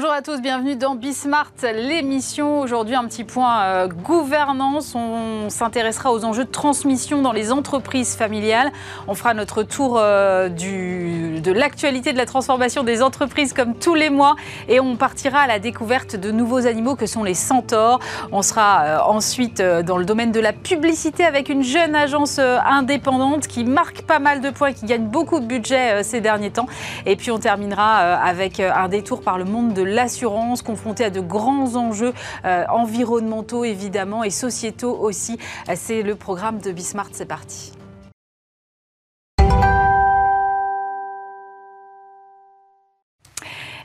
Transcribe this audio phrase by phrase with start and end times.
[0.00, 2.60] Bonjour à tous, bienvenue dans Bismart, l'émission.
[2.60, 4.94] Aujourd'hui, un petit point euh, gouvernance.
[4.94, 8.70] On s'intéressera aux enjeux de transmission dans les entreprises familiales.
[9.08, 13.96] On fera notre tour euh, du, de l'actualité de la transformation des entreprises comme tous
[13.96, 14.36] les mois.
[14.68, 17.98] Et on partira à la découverte de nouveaux animaux que sont les centaures.
[18.30, 23.48] On sera euh, ensuite dans le domaine de la publicité avec une jeune agence indépendante
[23.48, 26.68] qui marque pas mal de points, qui gagne beaucoup de budget ces derniers temps.
[27.04, 31.20] Et puis on terminera avec un détour par le monde de l'assurance, confronté à de
[31.20, 32.12] grands enjeux
[32.44, 35.38] euh, environnementaux évidemment et sociétaux aussi.
[35.74, 37.77] C'est le programme de Bismart, c'est parti.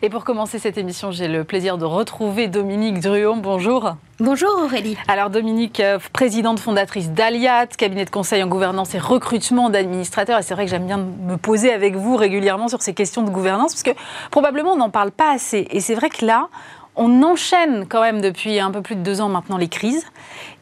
[0.06, 3.38] Et pour commencer cette émission, j'ai le plaisir de retrouver Dominique Druon.
[3.38, 3.96] Bonjour.
[4.20, 4.98] Bonjour Aurélie.
[5.08, 10.40] Alors Dominique, euh, présidente fondatrice d'Aliat, cabinet de conseil en gouvernance et recrutement d'administrateurs.
[10.40, 13.30] Et c'est vrai que j'aime bien me poser avec vous régulièrement sur ces questions de
[13.30, 15.70] gouvernance, parce que probablement on n'en parle pas assez.
[15.72, 16.50] Et c'est vrai que là,
[16.98, 20.06] on enchaîne quand même depuis un peu plus de deux ans maintenant les crises.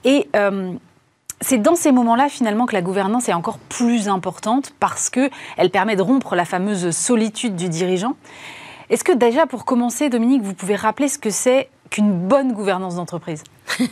[0.03, 0.71] Et euh,
[1.41, 5.95] c'est dans ces moments-là finalement que la gouvernance est encore plus importante parce qu'elle permet
[5.95, 8.13] de rompre la fameuse solitude du dirigeant.
[8.91, 12.95] Est-ce que déjà, pour commencer, Dominique, vous pouvez rappeler ce que c'est qu'une bonne gouvernance
[12.95, 13.43] d'entreprise?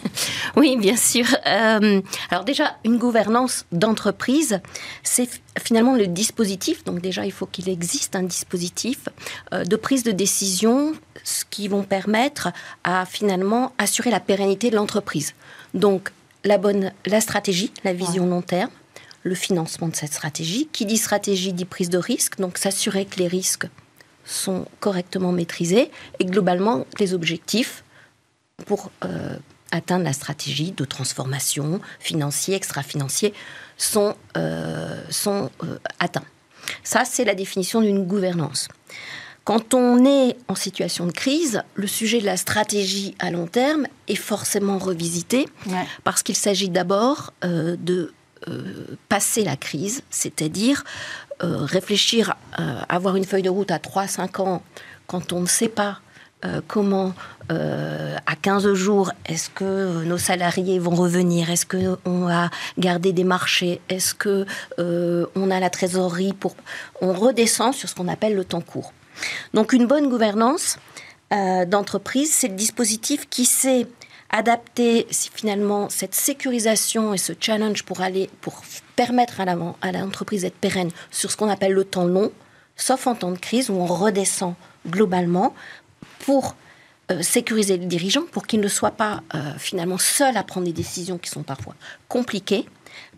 [0.58, 1.26] Oui, bien sûr.
[1.48, 4.60] Euh, alors déjà, une gouvernance d'entreprise,
[5.04, 6.84] c'est finalement le dispositif.
[6.84, 9.08] Donc déjà, il faut qu'il existe un dispositif
[9.54, 10.94] euh, de prise de décision
[11.50, 12.50] qui vont permettre
[12.84, 15.34] à finalement assurer la pérennité de l'entreprise.
[15.74, 16.12] Donc
[16.44, 18.72] la bonne, la stratégie, la vision long terme,
[19.24, 20.68] le financement de cette stratégie.
[20.74, 23.68] Qui dit stratégie dit prise de risque, donc s'assurer que les risques
[24.30, 27.84] sont correctement maîtrisés et globalement les objectifs
[28.66, 29.36] pour euh,
[29.72, 33.34] atteindre la stratégie de transformation financier, extra-financier
[33.78, 36.26] sont, euh, sont euh, atteints.
[36.84, 38.68] Ça, c'est la définition d'une gouvernance.
[39.46, 43.88] Quand on est en situation de crise, le sujet de la stratégie à long terme
[44.08, 45.48] est forcément revisité
[46.04, 48.14] parce qu'il s'agit d'abord de
[49.08, 50.84] passer la crise, c'est-à-dire
[51.42, 54.62] euh, réfléchir, euh, avoir une feuille de route à 3-5 ans
[55.08, 56.00] quand on ne sait pas
[56.44, 57.14] euh, comment,
[57.50, 61.50] à 15 jours, est-ce que nos salariés vont revenir?
[61.50, 63.82] Est-ce qu'on va garder des marchés?
[63.90, 64.46] Est-ce qu'on
[65.36, 66.56] on a la trésorerie pour...
[67.02, 68.94] On redescend sur ce qu'on appelle le temps court.
[69.56, 70.78] Donc une bonne gouvernance
[71.32, 73.88] d'entreprise, c'est le dispositif qui sait
[74.30, 78.62] adapter finalement cette sécurisation et ce challenge pour aller pour
[79.00, 82.34] permettre à l'entreprise d'être pérenne sur ce qu'on appelle le temps long,
[82.76, 84.56] sauf en temps de crise où on redescend
[84.86, 85.56] globalement
[86.26, 86.58] pour
[87.10, 90.74] euh, sécuriser le dirigeant, pour qu'il ne soit pas euh, finalement seul à prendre des
[90.74, 91.76] décisions qui sont parfois
[92.10, 92.66] compliquées.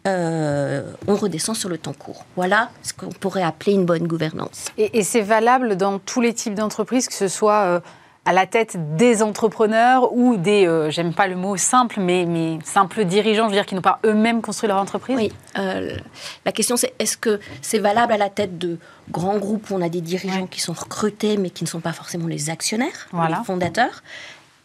[0.05, 2.25] Euh, on redescend sur le temps court.
[2.35, 4.67] Voilà ce qu'on pourrait appeler une bonne gouvernance.
[4.77, 7.81] Et c'est valable dans tous les types d'entreprises, que ce soit
[8.23, 12.59] à la tête des entrepreneurs ou des, euh, j'aime pas le mot simple, mais, mais
[12.63, 15.15] simples dirigeants, je veux dire, qui n'ont pas eux-mêmes construit leur entreprise?
[15.17, 15.31] Oui.
[15.57, 15.97] Euh,
[16.45, 18.77] la question, c'est est-ce que c'est valable à la tête de
[19.09, 21.93] grands groupes où on a des dirigeants qui sont recrutés, mais qui ne sont pas
[21.93, 24.03] forcément les actionnaires, les fondateurs?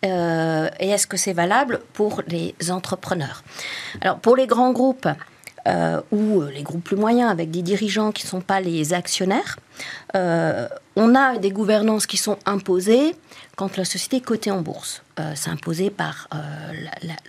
[0.04, 3.42] Euh, Et est-ce que c'est valable pour les entrepreneurs?
[4.02, 5.08] Alors, pour les grands groupes,
[6.12, 9.58] ou les groupes plus moyens avec des dirigeants qui ne sont pas les actionnaires,
[10.14, 13.14] on a des gouvernances qui sont imposées
[13.56, 15.02] quand la société est cotée en bourse.
[15.18, 16.38] Euh, c'est imposé par euh,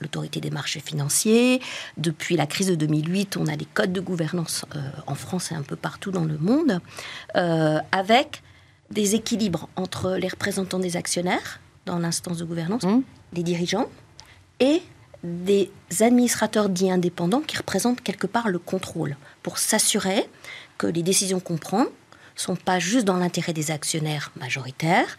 [0.01, 1.61] l'autorité des marchés financiers.
[1.95, 5.55] Depuis la crise de 2008, on a des codes de gouvernance euh, en France et
[5.55, 6.81] un peu partout dans le monde,
[7.91, 8.43] avec
[8.89, 13.01] des équilibres entre les représentants des actionnaires dans l'instance de gouvernance, mmh.
[13.33, 13.87] des dirigeants,
[14.59, 14.81] et
[15.23, 20.29] des administrateurs dits indépendants qui représentent quelque part le contrôle, pour s'assurer
[20.77, 21.85] que les décisions qu'on prend
[22.35, 25.17] sont pas juste dans l'intérêt des actionnaires majoritaires,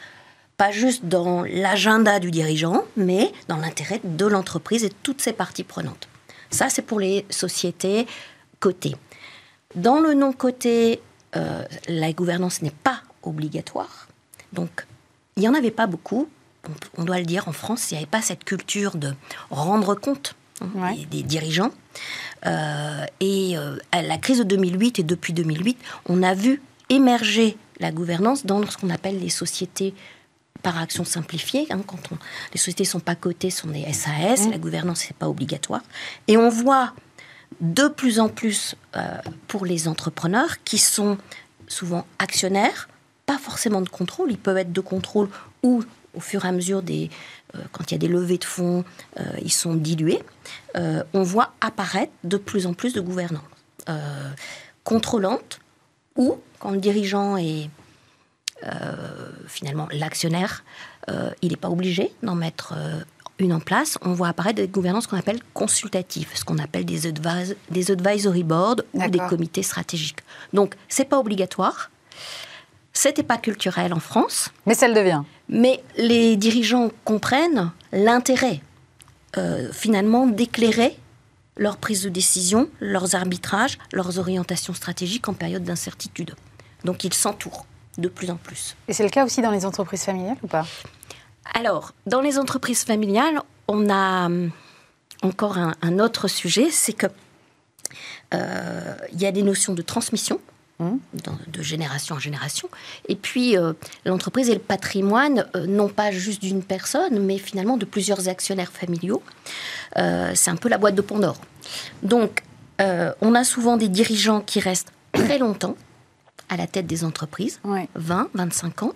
[0.56, 5.32] pas juste dans l'agenda du dirigeant, mais dans l'intérêt de l'entreprise et de toutes ses
[5.32, 6.08] parties prenantes.
[6.50, 8.06] Ça, c'est pour les sociétés
[8.60, 8.96] cotées.
[9.74, 11.00] Dans le non coté,
[11.36, 14.08] euh, la gouvernance n'est pas obligatoire.
[14.52, 14.86] Donc,
[15.36, 16.28] il n'y en avait pas beaucoup.
[16.96, 19.14] On, doit le dire, en France, il n'y avait pas cette culture de
[19.50, 20.34] rendre compte
[21.10, 21.70] des, dirigeants.
[22.46, 27.56] Euh, et euh, à la crise de 2008 et depuis 2008, on a vu émerger
[27.80, 29.94] la gouvernance dans ce qu'on appelle les sociétés
[30.62, 31.66] par action simplifiée.
[31.70, 32.00] Hein, quand
[32.52, 34.50] les sociétés ne sont pas cotées, sont des SAS, mmh.
[34.50, 35.82] la gouvernance n'est pas obligatoire.
[36.26, 36.92] Et on voit
[37.60, 39.00] de plus en plus euh,
[39.46, 41.18] pour les entrepreneurs qui sont
[41.66, 42.88] souvent actionnaires,
[43.26, 45.28] pas forcément de contrôle, ils peuvent être de contrôle
[45.62, 45.82] ou
[46.18, 47.10] au fur et à mesure des,
[47.54, 48.84] euh, quand il y a des levées de fonds,
[49.18, 50.22] euh, ils sont dilués.
[50.74, 53.42] on voit apparaître de plus en plus de gouvernance
[54.84, 55.60] contrôlante
[56.14, 57.70] ou quand le dirigeant est
[58.64, 60.62] euh, finalement l'actionnaire
[61.40, 62.74] il n'est pas obligé d'en mettre
[63.38, 67.10] une en place, on voit apparaître des gouvernances qu'on appelle consultatives, ce qu'on appelle des,
[67.70, 70.20] des advisory boards ou des comités stratégiques.
[70.52, 71.90] Donc, c'est pas obligatoire.
[72.92, 74.50] C'était pas culturel en France.
[74.66, 75.22] Mais ça le devient.
[75.48, 78.60] Mais les dirigeants comprennent l'intérêt,
[79.36, 80.96] euh, finalement, d'éclairer
[81.56, 86.34] leur prise de décision, leurs arbitrages, leurs orientations stratégiques en période d'incertitude.
[86.84, 87.66] Donc, ils s'entourent
[87.98, 88.76] de plus en plus.
[88.86, 90.66] Et c'est le cas aussi dans les entreprises familiales ou pas?
[91.54, 94.50] Alors, dans les entreprises familiales, on a hum,
[95.22, 97.06] encore un, autre sujet, c'est que
[98.34, 100.40] euh, il y a des notions de transmission.
[100.80, 101.00] Hum.
[101.48, 102.68] de génération en génération.
[103.08, 103.72] Et puis, euh,
[104.04, 108.70] l'entreprise et le patrimoine, euh, non pas juste d'une personne, mais finalement de plusieurs actionnaires
[108.70, 109.20] familiaux.
[109.96, 111.40] c'est un peu la boîte de Pandore.
[112.04, 112.42] Donc,
[112.78, 115.74] on a souvent des dirigeants qui restent très longtemps
[116.48, 117.60] à la tête des entreprises,
[117.96, 118.92] 20, 25 ans.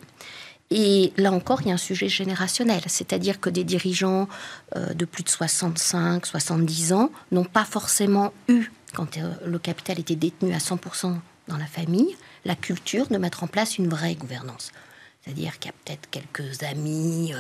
[0.75, 4.27] Et là encore, il y a un sujet générationnel, c'est-à-dire que des dirigeants
[4.75, 10.01] euh, de plus de 65, 70 ans n'ont pas forcément eu, quand euh, le capital
[10.01, 11.15] était détenu à 100%
[11.53, 14.73] dans la famille, la culture de mettre en place une vraie gouvernance.
[15.23, 17.33] C'est-à-dire qu'il y a peut-être quelques amis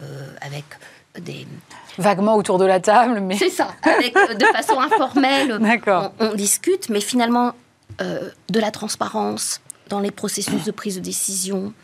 [0.00, 0.64] euh, avec
[1.18, 1.46] des...
[1.98, 3.36] Vaguement autour de la table, mais...
[3.36, 7.54] C'est ça, avec, de façon informelle, on, on, discute, mais finalement,
[7.98, 9.60] de la transparence,
[9.90, 11.74] dans les processus de prise de décision,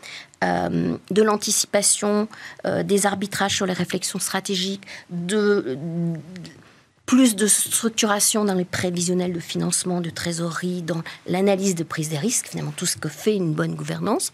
[0.42, 2.28] euh, de l'anticipation,
[2.66, 5.78] euh, des arbitrages sur les réflexions stratégiques, de,
[7.06, 12.18] plus de structuration dans les prévisionnels de financement, de trésorerie, dans l'analyse de prise des
[12.18, 14.32] risques, finalement tout ce que fait une bonne gouvernance.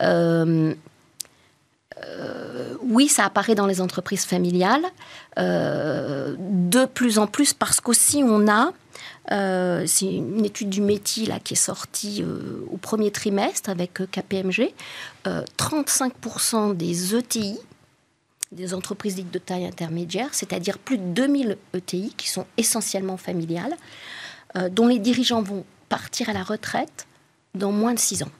[0.00, 0.74] Euh,
[2.82, 4.84] oui, ça apparaît dans les entreprises familiales
[5.36, 8.72] de plus en plus parce qu'aussi on a
[9.30, 14.00] euh, c'est une étude du métier là, qui est sortie euh, au premier trimestre avec
[14.00, 14.72] euh, KPMG.
[15.24, 17.58] 35% des ETI,
[18.52, 23.74] des entreprises dites de taille intermédiaire, c'est-à-dire plus de 2000 ETI qui sont essentiellement familiales,
[24.70, 27.06] dont les dirigeants vont partir à la retraite
[27.54, 28.30] dans moins de 6 ans.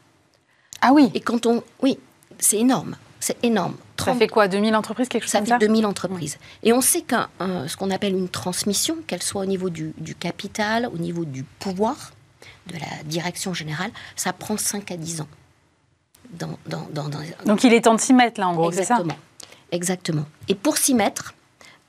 [0.83, 1.63] Ah oui Et quand on...
[1.81, 1.99] Oui,
[2.39, 2.97] c'est énorme.
[3.21, 3.77] C'est énorme.
[4.05, 6.39] Ça fait quoi 2000 entreprises, quelque chose ça comme ça fait 2000 entreprises.
[6.63, 7.29] Et on sait qu'un
[7.69, 12.13] ce qu'on appelle une transmission, qu'elle soit au niveau du, capital, au niveau du pouvoir,
[12.67, 15.29] de la direction générale, ça prend 5 à 10 ans.
[16.31, 16.49] Dans,
[17.45, 19.17] Donc il est temps de s'y mettre, là, en gros, c'est ça Exactement.
[20.49, 21.35] Et pour s'y mettre,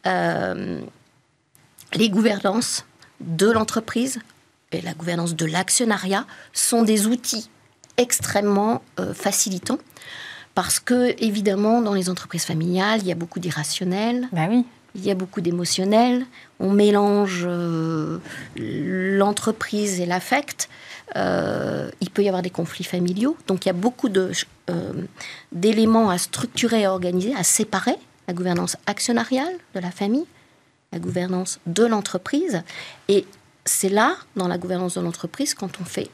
[0.08, 0.82] euh,
[1.94, 2.86] les gouvernances
[3.20, 4.20] de l'entreprise
[4.72, 7.50] et la gouvernance de l'actionnariat sont des outils
[7.98, 9.78] extrêmement euh, facilitants
[10.56, 14.28] parce que, évidemment, dans les entreprises familiales, il y a beaucoup d'irrationnel.
[14.32, 14.66] Ben oui.
[14.96, 16.26] Il y a beaucoup d'émotionnel.
[16.60, 18.20] On mélange euh,
[18.56, 20.70] l'entreprise et l'affect.
[21.16, 23.38] Euh, il peut y avoir des conflits familiaux.
[23.48, 24.94] Donc il y a beaucoup euh,
[25.52, 27.96] d'éléments à structurer à organiser, à séparer.
[28.28, 30.26] La gouvernance actionnariale de la famille,
[30.94, 32.64] la gouvernance de l'entreprise.
[33.10, 33.26] Et
[33.66, 36.10] c'est là, dans la gouvernance de l'entreprise, quand on fait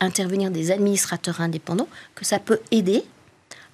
[0.00, 3.04] intervenir des administrateurs indépendants, que ça peut aider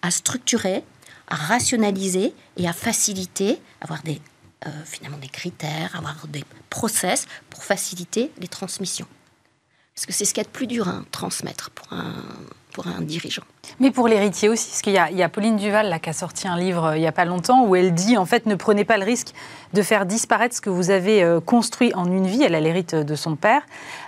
[0.03, 0.83] à structurer,
[1.29, 8.31] à rationaliser et à faciliter, avoir euh, finalement des critères, avoir des process pour faciliter
[8.39, 9.07] les transmissions.
[9.97, 12.13] Parce que c'est ce qu'il y a de plus dur à transmettre pour un,
[12.75, 13.45] pour un dirigeant.
[13.81, 16.47] Mais pour l'héritier aussi, parce qu'il y, y, a Pauline Duval là, qui a sorti
[16.47, 18.85] un livre euh, il n'y a pas longtemps où elle dit en fait ne prenez
[18.85, 19.29] pas le risque
[19.73, 22.43] de faire disparaître ce que vous avez euh, construit en une vie.
[22.43, 23.63] Elle a l'hérite de son père.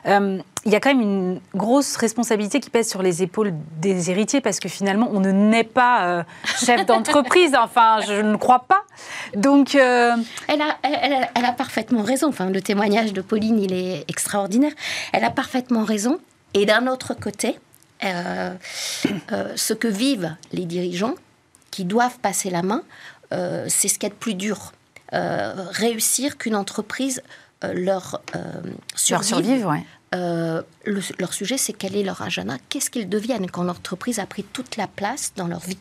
[0.05, 4.11] Euh, il y a quand même une grosse responsabilité qui pèse sur les épaules des
[4.11, 7.55] héritiers parce que finalement on ne naît pas chef d'entreprise.
[7.59, 8.83] enfin, je ne crois pas.
[9.35, 9.83] Donc, elle,
[10.61, 12.29] a, elle, elle, a, parfaitement raison.
[12.29, 14.73] Enfin, le témoignage de Pauline, il est extraordinaire.
[15.13, 16.19] Elle a parfaitement raison.
[16.55, 17.59] Et d'un autre côté,
[18.05, 18.55] euh,
[19.33, 21.15] euh, ce que vivent les dirigeants
[21.71, 22.83] qui doivent passer la main,
[23.33, 24.73] euh, c'est ce qui est de plus dur.
[25.13, 27.23] réussir qu'une entreprise
[27.63, 28.21] leur
[28.95, 29.67] survive.
[30.13, 30.65] Leur,
[31.19, 34.77] leur sujet, c'est quel est leur agenda, qu'est-ce qu'ils deviennent quand l'entreprise a pris toute
[34.77, 35.79] la place dans leur vie?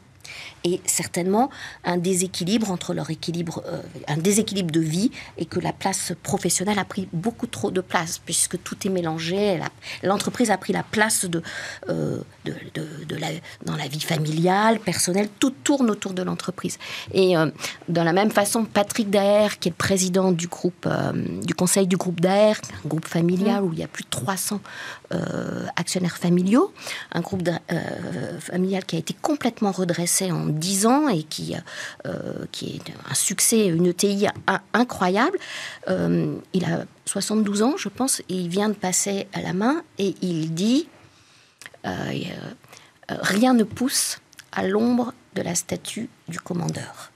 [0.63, 1.49] Et certainement
[1.83, 6.79] un déséquilibre entre leur équilibre, euh, un déséquilibre de vie et que la place professionnelle
[6.79, 9.59] a pris beaucoup trop de place puisque tout est mélangé.
[10.03, 11.41] L'entreprise a pris la place de,
[11.89, 13.27] euh, de, la,
[13.65, 16.77] dans la vie familiale, personnelle, tout tourne autour de l'entreprise.
[17.13, 17.49] Et euh,
[17.87, 20.87] de la même façon, Patrick Daher, qui est le président du groupe,
[21.43, 23.65] du conseil du groupe Daher, un groupe familial mmh.
[23.65, 24.59] où il y a plus de 300
[25.75, 26.73] actionnaires familiaux,
[27.11, 27.47] un groupe
[28.39, 31.55] familial qui a été complètement redressé en 10 ans et qui,
[32.05, 34.27] euh, qui est un succès, une ETI
[34.73, 35.37] incroyable.
[35.87, 39.83] Euh, il a 72 ans, je pense, et il vient de passer à la main
[39.97, 40.87] et il dit
[43.09, 44.19] euh, rien ne pousse
[44.51, 47.11] à l'ombre de la statue du commandeur.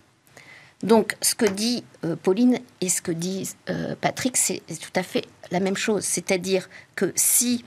[0.84, 5.04] Donc, ce que dit euh, Pauline et ce que dit euh, Patrick, c'est tout à
[5.04, 6.04] fait la même chose.
[6.04, 7.64] C'est-à-dire que si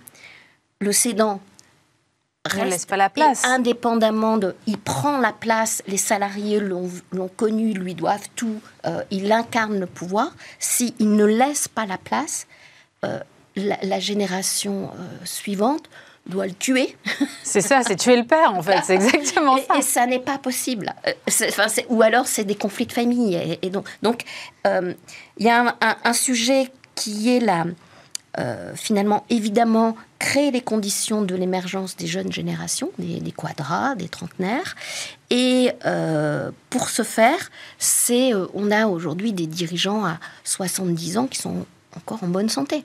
[0.84, 1.40] le cédant
[2.44, 3.44] reste pas la place.
[3.44, 4.54] indépendamment de...
[4.66, 9.86] Il prend la place, les salariés l'ont connu, lui doivent tout, euh, il incarne le
[9.86, 10.34] pouvoir.
[10.58, 12.46] S'il ne laisse pas la place,
[13.56, 14.90] la, génération
[15.24, 15.88] suivante
[16.26, 16.96] doit le tuer.
[17.42, 19.78] C'est ça, c'est tuer le père en fait, c'est exactement ça.
[19.78, 20.94] Et ça n'est pas possible.
[21.06, 21.12] Euh,
[21.48, 23.58] enfin, ou alors c'est des conflits de famille.
[23.60, 24.22] Et, donc, donc
[24.66, 24.94] euh,
[25.38, 27.64] il y a un, sujet qui est là,
[28.38, 34.08] euh, finalement, évidemment, créer les conditions de l'émergence des jeunes générations, des, des quadras, des
[34.08, 34.74] trentenaires.
[35.30, 35.70] Et
[36.70, 42.22] pour ce faire, c'est, on a aujourd'hui des dirigeants à 70 ans qui sont encore
[42.22, 42.84] en bonne santé.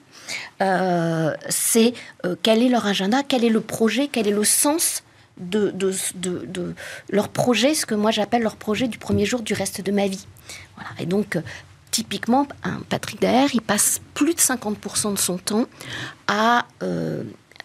[0.62, 1.94] Euh, c'est
[2.26, 5.04] euh, quel est leur agenda, quel est le projet, quel est le sens
[5.38, 6.76] de, de,
[7.10, 10.08] leur projet, ce que moi j'appelle leur projet du premier jour du reste de ma
[10.08, 10.28] vie.
[10.76, 10.90] Voilà.
[11.00, 11.42] Et donc, euh,
[11.92, 15.66] typiquement, un Patrick Daher, il passe plus de 50% de son temps
[16.28, 16.66] à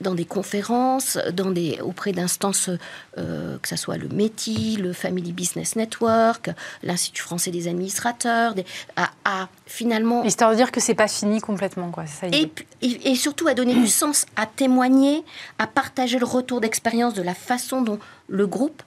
[0.01, 2.71] dans des conférences, dans des, auprès d'instances,
[3.19, 6.51] euh, que ce soit le METI, le Family Business Network,
[6.83, 8.55] l'Institut français des administrateurs,
[8.97, 10.25] à, finalement...
[10.25, 12.07] Histoire de dire que c'est pas fini complètement, quoi.
[12.07, 12.51] Ça et,
[12.83, 15.25] et, surtout à donner du sens, à témoigner,
[15.59, 18.83] à partager le retour d'expérience de la façon dont le groupe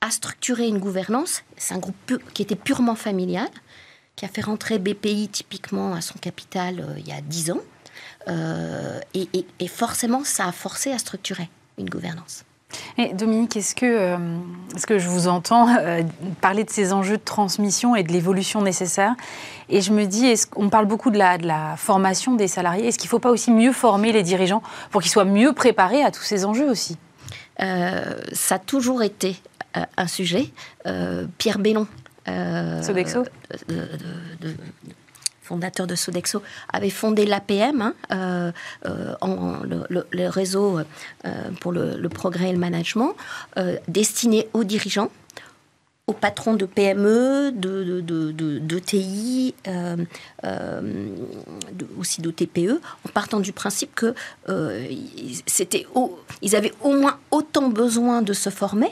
[0.00, 1.42] a structuré une gouvernance.
[1.56, 1.94] C'est un groupe
[2.34, 3.48] qui était purement familial,
[4.16, 7.60] qui a fait rentrer BPI typiquement à son capital euh, il y a 10 ans.
[8.28, 12.44] Euh, et, forcément, ça a forcé à structurer une gouvernance.
[12.98, 14.16] Et Dominique, est-ce que, euh,
[14.74, 16.02] est-ce que je vous entends euh,
[16.40, 19.14] parler de ces enjeux de transmission et de l'évolution nécessaire?
[19.68, 22.88] Et je me dis, est-ce qu'on parle beaucoup de la, de la formation des salariés?
[22.88, 26.02] Est-ce qu'il ne faut pas aussi mieux former les dirigeants pour qu'ils soient mieux préparés
[26.02, 26.96] à tous ces enjeux aussi?
[27.58, 29.40] Ça a toujours été
[29.96, 30.50] un sujet.
[31.38, 31.86] Pierre Bellon.
[32.82, 33.24] Sodexo
[35.46, 36.42] fondateur de Sodexo,
[36.72, 38.52] avait fondé l'APM, hein, euh,
[38.84, 43.14] euh, le, réseau euh, pour le, progrès et le management,
[43.88, 45.10] destiné aux dirigeants,
[46.06, 49.54] aux patrons de PME, de, de, de, TI,
[51.98, 54.14] aussi de TPE, en partant du principe que
[55.46, 55.86] c'était,
[56.42, 58.90] ils avaient au moins autant besoin de se former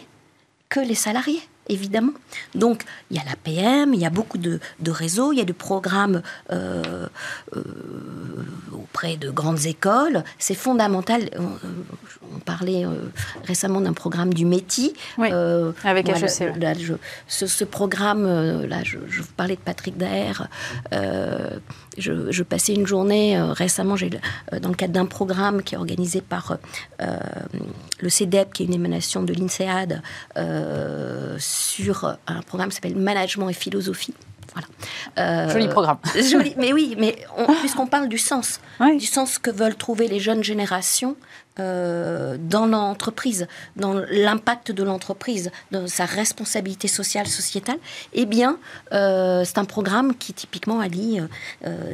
[0.69, 2.13] que les salariés évidemment.
[2.55, 5.45] Donc, il y a la PM, il y a beaucoup de, réseaux, il y a
[5.45, 7.07] des programmes euh,
[7.57, 7.63] euh,
[8.95, 10.23] auprès de grandes écoles.
[10.39, 11.29] C'est fondamental.
[11.37, 13.11] On, parlait euh,
[13.45, 14.93] récemment d'un programme du METI.
[15.85, 16.53] avec HEC.
[17.27, 20.49] ce, programme, là, je, vous parlais de Patrick Daher.
[21.97, 23.97] Je, passais une journée récemment
[24.61, 26.59] dans le cadre d'un programme qui est organisé par
[26.99, 30.03] le CEDEP, qui est une émanation de l'INSEAD
[31.39, 34.15] sur un programme qui s'appelle Management et philosophie.
[34.53, 34.69] Voilà.
[35.19, 35.99] Euh, joli programme.
[36.31, 37.17] Joli, mais oui, mais
[37.61, 38.61] puisqu'on parle du sens,
[38.99, 41.17] du sens que veulent trouver les jeunes générations
[41.61, 43.47] euh, dans l'entreprise,
[43.77, 47.79] dans l'impact de l'entreprise, dans sa responsabilité sociale, sociétale,
[48.13, 48.59] eh bien,
[48.93, 51.21] euh, c'est un programme qui typiquement allie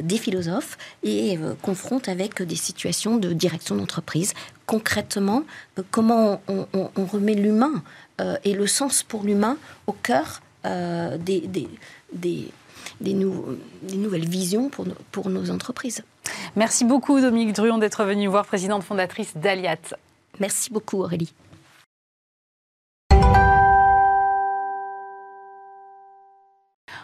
[0.01, 4.33] des philosophes et confronte avec des situations de direction d'entreprise.
[4.65, 5.43] Concrètement,
[5.91, 7.83] comment on remet l'humain
[8.43, 11.67] et le sens pour l'humain au cœur des,
[12.13, 12.47] des,
[12.99, 16.03] des, des, nouvelles visions pour, pour nos entreprises.
[16.55, 19.77] Merci beaucoup Dominique Druon d'être venue voir, présidente fondatrice d'Aliat.
[20.39, 21.33] Merci beaucoup Aurélie.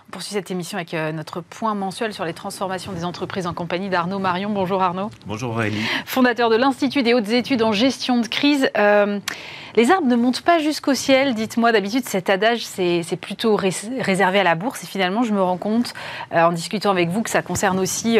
[0.08, 3.54] On poursuit cette émission avec euh, notre point mensuel sur les transformations des entreprises en
[3.54, 4.50] compagnie d'Arnaud Marion.
[4.50, 5.10] Bonjour Arnaud.
[5.26, 5.82] Bonjour Aurélie.
[6.06, 8.70] Fondateur de l'Institut des hautes études en gestion de crise.
[8.78, 9.20] Euh,
[9.76, 11.36] les arbres ne montent pas jusqu'au ciel.
[11.36, 14.84] Dites-moi, d'habitude, cet adage, c'est plutôt réservé à la bourse.
[14.84, 15.94] Et finalement, je me rends compte,
[16.34, 18.18] euh, en discutant avec vous, que ça concerne aussi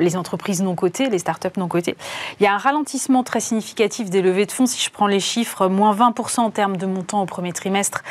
[0.00, 1.96] les entreprises non cotées, les startups non cotées.
[2.40, 4.66] Il y a un ralentissement très significatif des levées de fonds.
[4.66, 8.02] Si je prends les chiffres, moins 20% en termes de montant au premier trimestre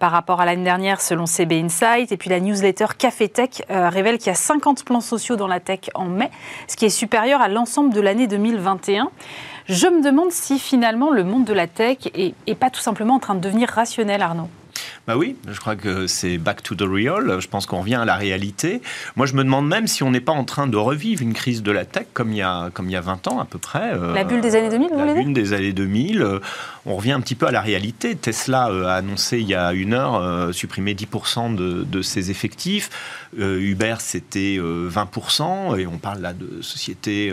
[0.00, 2.10] par rapport à l'année dernière, selon CB Insight.
[2.10, 2.61] Et puis la news
[2.98, 6.30] Café Tech euh, révèle qu'il y a 50 plans sociaux dans la tech en mai,
[6.68, 9.10] ce qui est supérieur à l'ensemble de l'année 2021.
[9.66, 13.14] Je me demande si finalement le monde de la tech est, est pas tout simplement
[13.14, 14.48] en train de devenir rationnel, Arnaud.
[15.06, 17.40] Bah oui, je crois que c'est back to the real.
[17.40, 18.82] Je pense qu'on revient à la réalité.
[19.16, 21.62] Moi, je me demande même si on n'est pas en train de revivre une crise
[21.62, 23.58] de la tech comme il y a, comme il y a 20 ans à peu
[23.58, 23.92] près.
[23.94, 26.22] Euh, la bulle des années 2000, vous La bulle des années 2000.
[26.22, 26.38] Euh,
[26.86, 28.14] on revient un petit peu à la réalité.
[28.14, 32.90] Tesla euh, a annoncé il y a une heure supprimer 10% de, de, ses effectifs.
[33.36, 35.78] Uber, c'était 20%.
[35.78, 37.32] Et on parle là de sociétés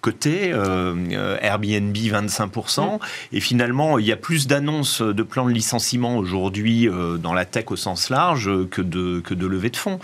[0.00, 2.98] côté, Airbnb 25%, mm.
[3.32, 6.88] et finalement il y a plus d'annonces de plans de licenciement aujourd'hui
[7.18, 9.98] dans la tech au sens large que de, que de levée de fonds.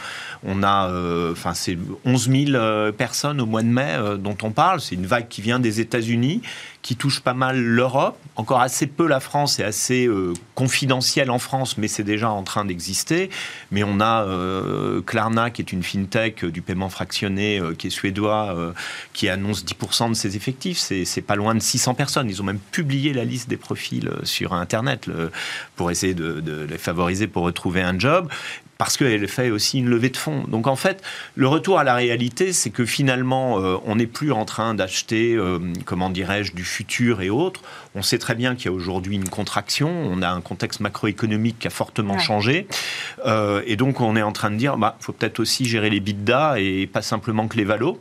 [0.44, 0.90] On a,
[1.32, 5.28] enfin c'est 11 000 personnes au mois de mai dont on parle, c'est une vague
[5.28, 6.42] qui vient des États-Unis,
[6.87, 11.40] qui touche pas mal l'Europe, encore assez peu la France et assez euh, confidentiel en
[11.40, 13.28] France, mais c'est déjà en train d'exister.
[13.73, 17.90] Mais on a euh, Klarna, qui est une fintech euh, du paiement fractionné, qui est
[17.90, 18.73] suédois,
[19.12, 20.78] qui annonce 10% de ses effectifs.
[20.78, 22.31] C'est pas loin de 600 personnes.
[22.31, 25.11] Ils ont même publié la liste des profils sur Internet
[25.75, 28.28] pour essayer de les favoriser pour retrouver un job
[28.78, 30.45] parce qu'elle fait aussi une levée de fonds.
[30.49, 31.02] Donc en fait,
[31.35, 35.35] le retour à la réalité, c'est que finalement, euh, on n'est plus en train d'acheter,
[35.35, 37.62] euh, comment dirais-je, du futur et autres.
[37.95, 41.59] On sait très bien qu'il y a aujourd'hui une contraction, on a un contexte macroéconomique
[41.59, 42.68] qui a fortement changé,
[43.25, 46.00] euh, et donc on est en train de dire, bah, faut peut-être aussi gérer les
[46.00, 47.99] bidas et pas simplement que les valos.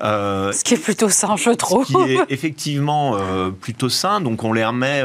[0.00, 1.86] Ce qui est plutôt sain, je trouve.
[1.86, 3.16] Ce qui est effectivement
[3.60, 5.02] plutôt sain, donc on les remet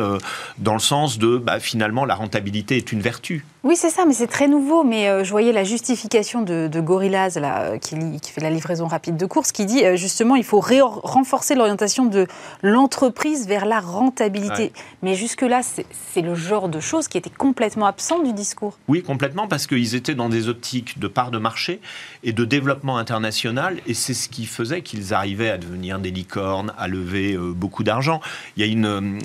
[0.58, 3.46] dans le sens de, bah, finalement, la rentabilité est une vertu.
[3.64, 4.86] Oui, c'est ça, mais c'est très nouveau.
[4.86, 8.50] Mais euh, je voyais la justification de, de Gorillaz, là, euh, qui, qui, fait la
[8.50, 12.26] livraison rapide de courses, qui dit euh, justement il faut renforcer l'orientation de
[12.64, 14.72] l'entreprise vers la rentabilité.
[15.02, 18.78] Mais jusque-là, c'est le genre de choses qui était complètement absent du discours.
[18.88, 21.82] Oui, complètement, parce qu'ils étaient dans des optiques de part de marché
[22.24, 26.74] et de développement international, et c'est ce qui faisait qu'ils arrivaient à devenir des licornes,
[26.78, 28.22] à lever beaucoup d'argent.
[28.56, 29.20] Il y a une,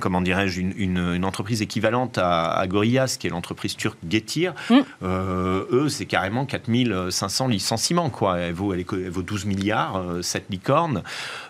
[0.00, 4.78] comment dirais-je, une, une, entreprise équivalente à, à Gorillaz qui est l'entreprise turque Getir, mm.
[5.02, 8.10] euh, eux, c'est carrément 4500 licenciements.
[8.10, 8.38] Quoi.
[8.38, 11.02] Elle, vaut, elle, vaut 12 milliards, cette licorne.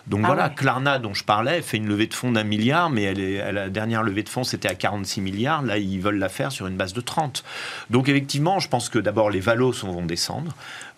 [0.07, 3.03] Donc ah voilà, Klarna, dont je parlais, fait une levée de fonds d'un milliard, mais
[3.03, 5.61] elle est, la dernière levée de fonds, c'était à 46 milliards.
[5.61, 7.43] Là, ils veulent la faire sur une base de 30.
[7.89, 10.53] Donc effectivement, je pense que d'abord, les valos vont descendre.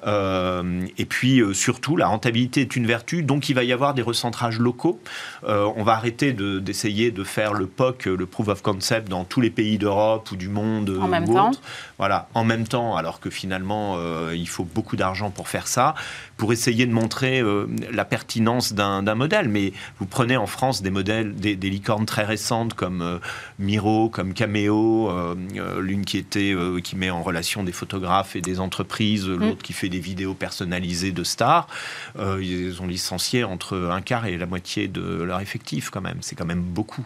[0.06, 3.94] Euh, et puis euh, surtout, la rentabilité est une vertu, donc il va y avoir
[3.94, 5.00] des recentrages locaux.
[5.46, 9.42] Euh, on va arrêter d'essayer de, faire le POC, le Proof of Concept, dans tous
[9.42, 10.98] les pays d'Europe ou du monde.
[11.02, 11.52] En même temps.
[11.98, 13.98] Voilà, en même temps, alors que finalement,
[14.32, 15.96] il faut beaucoup d'argent pour faire ça,
[16.38, 17.42] pour essayer de montrer
[17.92, 19.48] la pertinence d'un modèle.
[19.48, 23.20] Mais vous prenez en France des modèles, des, licornes très récentes comme
[23.58, 25.12] Miro, comme Cameo,
[25.80, 29.36] l'une qui était qui met en relation des photographes et des entreprises, mm.
[29.36, 31.68] l'autre qui fait des vidéos personnalisées de stars.
[32.18, 36.18] Euh, ils ont licencié entre un quart et la moitié de leur effectif quand même.
[36.22, 37.06] C'est quand même beaucoup.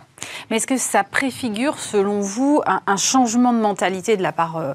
[0.50, 4.73] Mais est-ce que ça préfigure, selon vous, un, changement de mentalité de la part euh,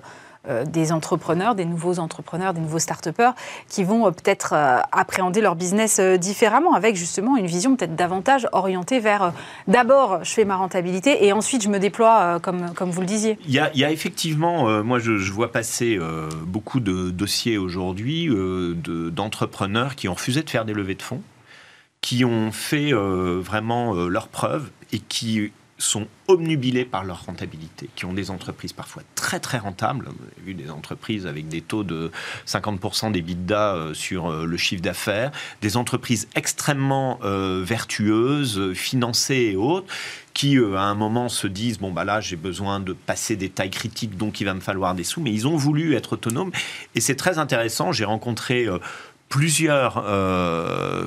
[0.67, 3.35] des entrepreneurs, des nouveaux entrepreneurs, des nouveaux start-upers
[3.69, 8.49] qui vont euh, peut-être euh, appréhender leur business différemment, avec justement une vision peut-être davantage
[8.53, 9.33] orientée vers
[9.69, 13.39] d'abord je fais ma rentabilité et ensuite je me déploie comme, comme vous le disiez.
[13.47, 15.99] Il y a, effectivement, moi je, vois passer
[16.47, 18.29] beaucoup de dossiers aujourd'hui
[19.13, 21.23] d'entrepreneurs qui ont refusé de faire des levées de fonds,
[22.01, 25.53] qui ont fait vraiment leurs preuves et qui
[25.83, 30.07] sont obnubilés par leur rentabilité, qui ont des entreprises parfois très très rentables.
[30.07, 32.11] Vous avez vu des entreprises avec des taux de
[32.47, 39.51] 50% des bidas euh, sur euh, le chiffre d'affaires, des entreprises extrêmement euh, vertueuses, financées
[39.53, 39.87] et autres,
[40.35, 43.71] qui à un moment se disent bon bah là j'ai besoin de passer des tailles
[43.71, 45.21] critiques donc il va me falloir des sous.
[45.21, 46.53] Mais ils ont voulu être autonomes.
[46.95, 47.93] Et c'est très intéressant.
[47.93, 48.67] J'ai rencontré
[49.29, 50.03] plusieurs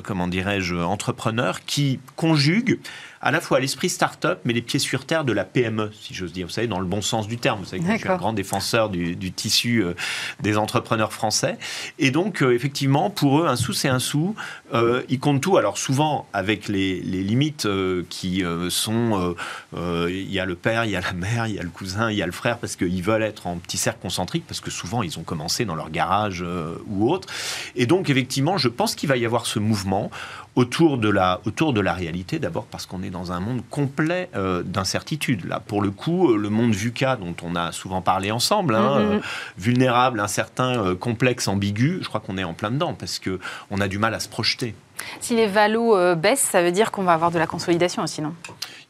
[0.04, 2.78] comment dirais-je entrepreneurs qui conjuguent
[3.20, 6.32] à la fois l'esprit start-up, mais les pieds sur terre de la PME, si j'ose
[6.32, 6.46] dire.
[6.46, 7.60] Vous savez, dans le bon sens du terme.
[7.60, 9.94] Vous savez que je suis un grand défenseur du, tissu euh,
[10.40, 11.58] des entrepreneurs français.
[11.98, 14.34] Et donc, euh, effectivement, pour eux, un sou, c'est un sou.
[14.74, 15.56] Euh, ils comptent tout.
[15.56, 17.66] Alors, souvent, avec les, limites
[18.10, 19.34] qui sont
[19.72, 22.10] il y a le père, il y a la mère, il y a le cousin,
[22.10, 24.70] il y a le frère, parce qu'ils veulent être en petit cercle concentrique, parce que
[24.70, 26.44] souvent, ils ont commencé dans leur garage
[26.88, 27.28] ou autre.
[27.74, 30.10] Et donc, effectivement, je pense qu'il va y avoir ce mouvement
[30.56, 34.30] autour de la, autour de la réalité, d'abord parce qu'on est dans un monde complet
[34.34, 35.44] euh, d'incertitude.
[35.44, 38.98] Là, pour le coup, euh, le monde VUCA, dont on a souvent parlé ensemble, hein,
[38.98, 39.16] mm-hmm.
[39.16, 39.20] euh,
[39.58, 43.98] vulnérable, incertain, complexe, ambigu, je crois qu'on est en plein dedans, parce qu'on a du
[43.98, 44.74] mal à se projeter.
[45.20, 48.34] Si les valos baissent, ça veut dire qu'on va avoir de la consolidation aussi, non?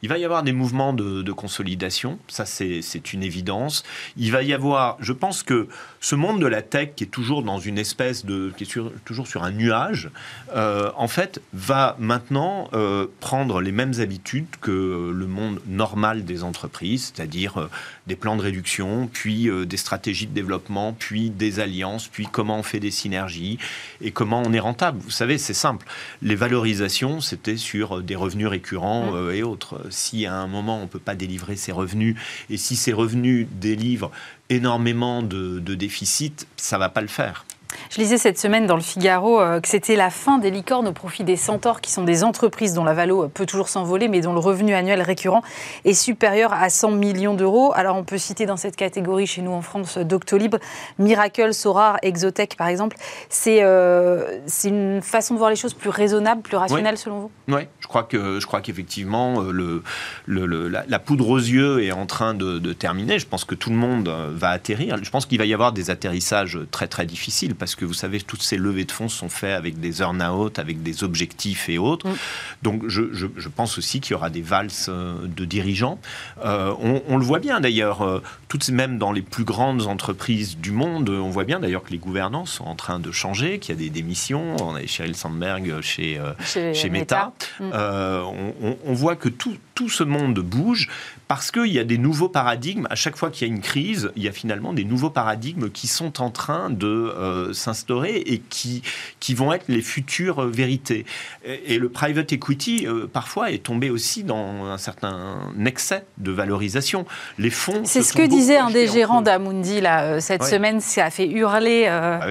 [0.03, 3.83] Il va y avoir des mouvements de, consolidation, ça c'est une évidence.
[4.17, 5.69] Il va y avoir, je pense que
[6.01, 9.27] ce monde de la tech qui est toujours dans une espèce de, qui est toujours
[9.27, 10.11] sur un nuage,
[10.55, 16.45] euh, en fait, va maintenant euh, prendre les mêmes habitudes que le monde normal des
[16.45, 17.71] entreprises, c'est-à-dire euh,
[18.07, 22.63] des plans de réduction, puis des stratégies de développement, puis des alliances, puis comment on
[22.63, 23.59] fait des synergies
[24.01, 25.01] et comment on est rentable.
[25.03, 25.87] Vous savez, c'est simple.
[26.23, 29.31] Les valorisations, c'était sur des revenus récurrents mmh.
[29.33, 32.17] et autres si à un moment on ne peut pas délivrer ses revenus,
[32.51, 34.11] et si ces revenus délivrent
[34.51, 37.45] énormément de, de déficit, ça ne va pas le faire.
[37.91, 40.93] Je lisais cette semaine dans le Figaro euh, que c'était la fin des licornes au
[40.93, 44.33] profit des centaures, qui sont des entreprises dont la valo peut toujours s'envoler, mais dont
[44.33, 45.43] le revenu annuel récurrent
[45.85, 47.73] est supérieur à 100 millions d'euros.
[47.75, 50.57] Alors on peut citer dans cette catégorie chez nous en France Doctolib,
[50.99, 52.97] Miracle, Sorar, Exotech par exemple.
[53.29, 57.31] C'est euh, une façon de voir les choses plus raisonnable, plus rationnelle selon vous?
[57.49, 59.83] Oui, je crois que je crois qu'effectivement euh, le,
[60.27, 63.19] le, la, poudre aux yeux est en train de, de, terminer.
[63.19, 65.03] Je pense que tout le monde va atterrir.
[65.03, 68.21] Je pense qu'il va y avoir des atterrissages très très difficiles parce que vous savez,
[68.21, 72.09] toutes ces levées de fonds sont faites avec des earn-out, avec des objectifs et autres.
[72.09, 72.17] Mm.
[72.63, 75.99] Donc je, je, pense aussi qu'il y aura des valses euh, de dirigeants.
[76.45, 76.73] Euh,
[77.09, 81.09] on, le voit bien d'ailleurs, euh, toutes même dans les plus grandes entreprises du monde,
[81.09, 83.81] on voit bien d'ailleurs que les gouvernances sont en train de changer, qu'il y a
[83.81, 84.57] des démissions.
[84.61, 87.33] On a Sheryl Sandberg chez, chez, Meta.
[87.61, 87.71] Mm.
[87.73, 90.89] On, on, voit que tout, tout ce monde bouge
[91.29, 92.87] parce qu'il y a des nouveaux paradigmes.
[92.89, 95.71] À chaque fois qu'il y a une crise, il y a finalement des nouveaux paradigmes
[95.71, 98.83] qui sont en train de euh, s'instaurer et qui,
[99.21, 101.05] qui vont être les futures vérités.
[101.45, 107.05] Et, le private equity, euh, parfois, est tombé aussi dans un certain excès de valorisation.
[107.39, 107.83] Les fonds.
[107.85, 110.81] C'est ce que disait un des gérants d'Amundi là, euh, cette semaine.
[110.81, 111.87] Ça a fait hurler.
[111.87, 112.27] Ah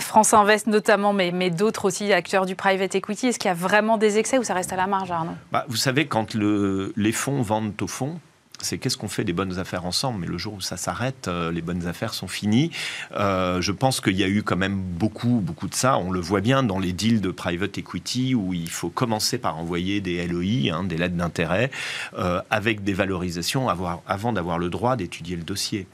[0.00, 3.28] France Invest notamment, mais, d'autres aussi acteurs du private equity.
[3.28, 5.32] Est-ce qu'il y a vraiment des excès ou ça reste à la marge, Arnaud?
[5.52, 8.20] Bah, Vous savez, quand le, les fonds vendent au fond,
[8.62, 10.20] c'est qu'est-ce qu'on fait des bonnes affaires ensemble.
[10.20, 12.70] Mais le jour où ça s'arrête, euh, les bonnes affaires sont finies.
[13.16, 15.98] Euh, je pense qu'il y a eu quand même beaucoup, beaucoup de ça.
[15.98, 19.58] On le voit bien dans les deals de private equity où il faut commencer par
[19.58, 21.70] envoyer des LOI, hein, des lettres d'intérêt,
[22.18, 25.86] euh, avec des valorisations avant d'avoir le droit d'étudier le dossier.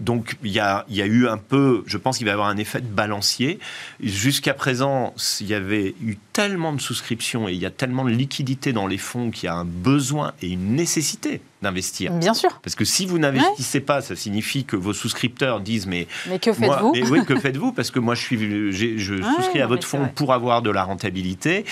[0.00, 2.48] donc il y, a, y a eu un peu, je pense qu'il va y avoir
[2.48, 3.58] un effet de balancier.
[4.00, 8.10] Jusqu'à présent, il y avait eu tellement de souscriptions et il y a tellement de
[8.10, 12.12] liquidités dans les fonds qu'il y a un besoin et une nécessité d'investir.
[12.12, 12.60] Bien sûr.
[12.62, 16.52] Parce que si vous n'investissez pas, ça signifie que vos souscripteurs disent mais mais que
[16.52, 17.72] faites-vous Oui, que faites-vous?
[17.72, 21.64] Parce que moi je suis je souscris à votre fonds pour avoir de la rentabilité.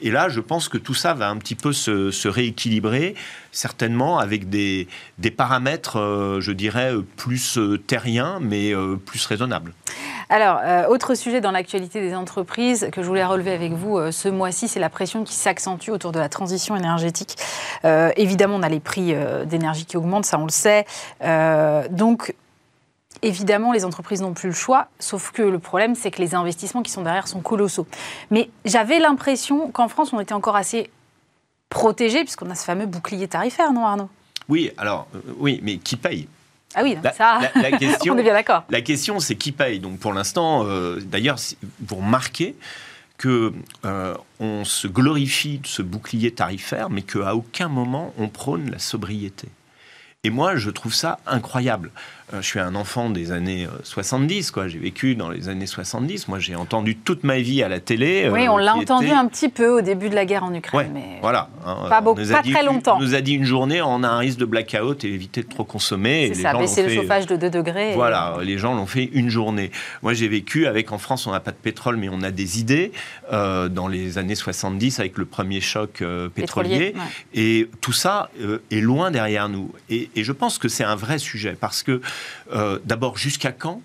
[0.00, 3.14] Et là, je pense que tout ça va un petit peu se, se rééquilibrer,
[3.54, 4.88] certainement avec des
[5.18, 9.72] des paramètres, euh, je dirais plus euh, terriens, mais euh, plus raisonnables.
[10.30, 14.68] Alors, autre sujet dans l'actualité des entreprises que je voulais relever avec vous ce mois-ci,
[14.68, 17.36] c'est la pression qui s'accentue autour de la transition énergétique.
[18.16, 20.86] évidemment, on a les prix euh, d'énergie qui augmente, ça on le sait.
[21.22, 22.34] Euh, donc,
[23.22, 26.82] évidemment, les entreprises n'ont plus le choix, sauf que le problème, c'est que les investissements
[26.82, 27.86] qui sont derrière sont colossaux.
[28.30, 30.90] Mais j'avais l'impression qu'en France, on était encore assez
[31.74, 34.08] protégé, puisqu'on a ce fameux bouclier tarifaire, non Arnaud?
[34.48, 36.28] Oui, alors, euh, oui, mais qui paye?
[36.74, 38.64] Ah oui, ça, la, question, on est bien d'accord.
[38.70, 39.78] La question, c'est qui paye?
[39.78, 40.64] Donc pour l'instant,
[41.04, 41.36] d'ailleurs,
[41.80, 42.56] vous remarquez
[43.16, 43.52] que
[43.84, 48.78] euh, on se glorifie de ce bouclier tarifaire, mais qu'à aucun moment on prône la
[48.78, 49.48] sobriété.
[50.24, 51.90] Et moi, je trouve ça incroyable.
[52.32, 54.68] Euh, je suis un enfant des années 70, euh, quoi.
[54.68, 56.28] J'ai vécu dans les années 70.
[56.28, 58.30] Moi, j'ai entendu toute ma vie à la télé.
[58.32, 61.18] Oui, on l'a entendu un petit peu au début de la guerre en Ukraine, mais
[61.20, 61.50] voilà.
[61.66, 62.96] Hein, pas, beaucoup, pas très longtemps.
[62.96, 65.48] On nous a dit une journée, on a un risque de blackout et éviter de
[65.48, 66.32] trop consommer.
[66.32, 67.92] C'est ça, baisser le chauffage de 2 degrés.
[67.94, 69.70] Voilà, les gens l'ont fait une journée.
[70.02, 72.58] Moi, j'ai vécu avec, en France, on n'a pas de pétrole, mais on a des
[72.58, 72.92] idées
[73.32, 76.02] euh, dans les années 70 avec le premier choc
[76.34, 76.94] pétrolier.
[77.34, 78.30] Et tout ça
[78.70, 79.70] est loin derrière nous.
[79.90, 82.00] Et, et je pense que c'est un vrai sujet parce que
[82.52, 83.82] euh, d'abord, jusqu'à quand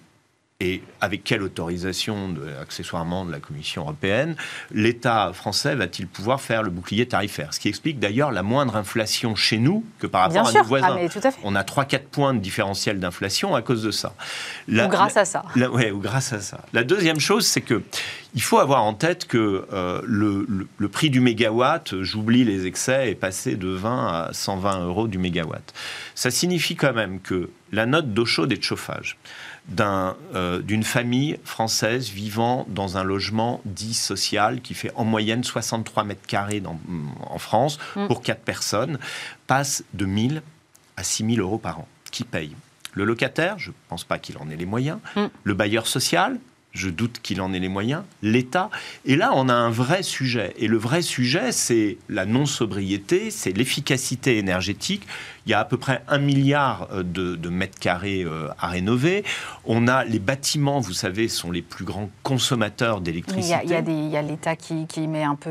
[0.61, 4.35] et avec quelle autorisation, accessoirement, de la Commission européenne,
[4.73, 7.53] l'État français va-t-il pouvoir faire le bouclier tarifaire?
[7.53, 10.97] Ce qui explique d'ailleurs la moindre inflation chez nous que par rapport à nos voisins.
[10.99, 14.13] Ah, On a 3-4 points de différentiel d'inflation à cause de ça.
[14.67, 15.43] ou grâce à ça.
[15.55, 16.59] Oui, ou grâce à ça.
[16.73, 17.81] La deuxième chose, c'est que
[18.35, 20.45] il faut avoir en tête que euh, le,
[20.77, 25.17] le, prix du mégawatt, j'oublie les excès, est passé de 20 à 120 euros du
[25.17, 25.73] mégawatt.
[26.15, 29.17] Ça signifie quand même que la note d'eau chaude et de chauffage
[29.79, 36.03] euh, d'une famille française vivant dans un logement dit social qui fait en moyenne 63
[36.03, 36.61] mètres carrés
[37.29, 38.07] en France mm.
[38.07, 38.99] pour 4 personnes
[39.47, 40.41] passe de 1000
[40.97, 41.87] à 6000 euros par an.
[42.11, 42.55] Qui paye?
[42.93, 44.99] Le locataire, je ne pense pas qu'il en ait les moyens.
[45.15, 45.25] Mm.
[45.43, 46.39] Le bailleur social,
[46.73, 48.69] je doute qu'il en ait les moyens, l'État.
[49.05, 50.53] Et là, on a un vrai sujet.
[50.57, 55.07] Et le vrai sujet, c'est la non-sobriété, c'est l'efficacité énergétique.
[55.45, 59.23] Il y a à peu près un milliard euh, de, mètres carrés euh, à rénover.
[59.65, 63.57] On a les bâtiments, vous savez, sont les plus grands consommateurs d'électricité.
[63.63, 65.49] Il y a, l'État qui, met un peu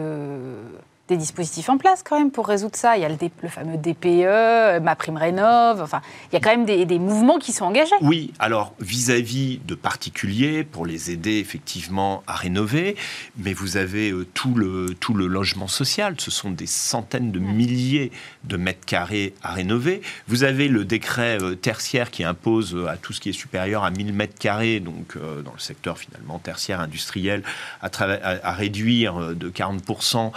[1.08, 2.96] des dispositifs en place quand même pour résoudre ça.
[2.96, 3.16] Il y a le,
[3.48, 5.80] fameux DPE, ma prime rénov.
[5.80, 7.94] Enfin, il y a quand même des, mouvements qui sont engagés.
[8.02, 12.96] Oui, alors vis-à-vis de particuliers, pour les aider effectivement à rénover,
[13.38, 16.14] mais vous avez euh, tout, le, tout le logement social.
[16.18, 18.10] Ce sont des centaines de milliers
[18.44, 20.02] de mètres carrés à rénover.
[20.26, 23.84] Vous avez le décret euh, tertiaire qui impose euh, à tout ce qui est supérieur
[23.84, 27.42] à 1000 mètres carrés, donc dans le secteur finalement tertiaire industriel,
[27.80, 30.32] à, à réduire de 40%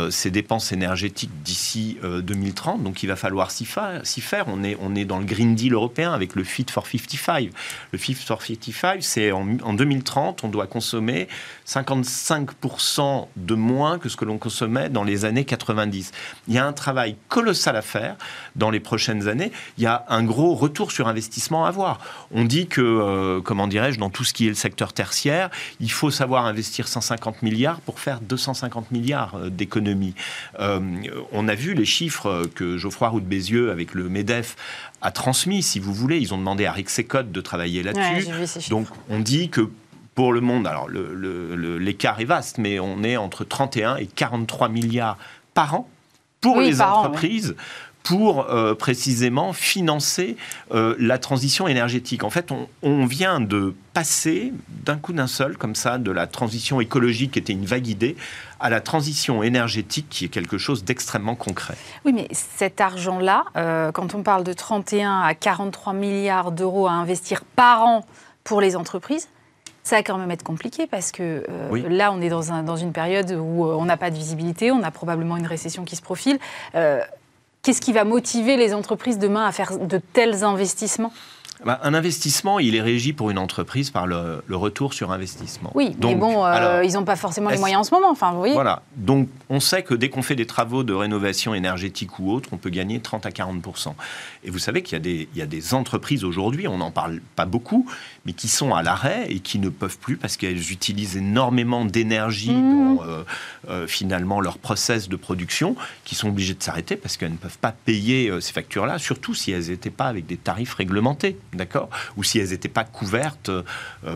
[0.09, 2.79] ces dépenses énergétiques d'ici 2030.
[2.79, 4.45] Euh, Donc il va falloir s'y faire.
[4.47, 7.51] On est, on est dans le Green Deal européen avec le Fit for 55.
[7.91, 11.27] Le Fit for 55, c'est en, en 2030, on doit consommer
[11.67, 16.11] 55% de moins que ce que l'on consommait dans les années 90.
[16.47, 18.15] Il y a un travail colossal à faire
[18.55, 19.51] dans les prochaines années.
[19.77, 21.99] Il y a un gros retour sur investissement à avoir.
[22.31, 25.91] On dit que, euh, comment dirais-je, dans tout ce qui est le secteur tertiaire, il
[25.91, 29.90] faut savoir investir 150 milliards pour faire 250 milliards d'économies
[30.59, 30.79] euh,
[31.31, 34.55] on a vu les chiffres que Geoffroy Roux de Bézieux, avec le MEDEF,
[35.01, 36.19] a transmis, si vous voulez.
[36.19, 38.69] Ils ont demandé à Rixecode de travailler là-dessus.
[38.69, 39.69] Donc, on dit que
[40.15, 45.17] pour le monde, alors l'écart est vaste, mais on est entre 31 et 43 milliards
[45.53, 45.89] par an
[46.41, 47.55] pour les entreprises
[48.03, 50.35] pour euh, précisément financer
[50.73, 52.23] euh, la transition énergétique.
[52.23, 56.81] En fait, on, vient de passer d'un coup d'un seul, comme ça, de la transition
[56.81, 58.15] écologique qui était une vague idée,
[58.59, 61.75] à la transition énergétique qui est quelque chose d'extrêmement concret.
[62.05, 66.91] Oui, mais cet argent-là, euh, quand on parle de 31 à 43 milliards d'euros à
[66.91, 68.05] investir par an
[68.43, 69.27] pour les entreprises,
[69.83, 71.43] ça va quand même être compliqué parce que
[71.89, 74.83] là, on est dans, un, dans, une période où on n'a pas de visibilité, on
[74.83, 76.37] a probablement une récession qui se profile.
[77.63, 81.13] Qu'est-ce qui va motiver les entreprises demain à faire de tels investissements?
[81.63, 85.71] Bah, un investissement, il est régi pour une entreprise par le, retour sur investissement.
[85.75, 88.09] Oui, mais bon, euh, ils n'ont pas forcément les moyens en ce moment.
[88.09, 88.53] Enfin, vous voyez.
[88.53, 88.81] Voilà.
[88.95, 92.57] Donc, on sait que dès qu'on fait des travaux de rénovation énergétique ou autre, on
[92.57, 93.93] peut gagner 30 à 40%
[94.43, 97.87] Et vous savez qu'il y, y, a des entreprises aujourd'hui, on n'en parle pas beaucoup,
[98.25, 102.51] mais qui sont à l'arrêt et qui ne peuvent plus parce qu'elles utilisent énormément d'énergie
[102.51, 102.97] mmh.
[102.97, 103.23] dans euh,
[103.69, 107.59] euh, finalement leur process de production, qui sont obligées de s'arrêter parce qu'elles ne peuvent
[107.59, 112.23] pas payer ces factures-là, surtout si elles n'étaient pas avec des tarifs réglementés, d'accord Ou
[112.23, 113.51] si elles n'étaient pas couvertes,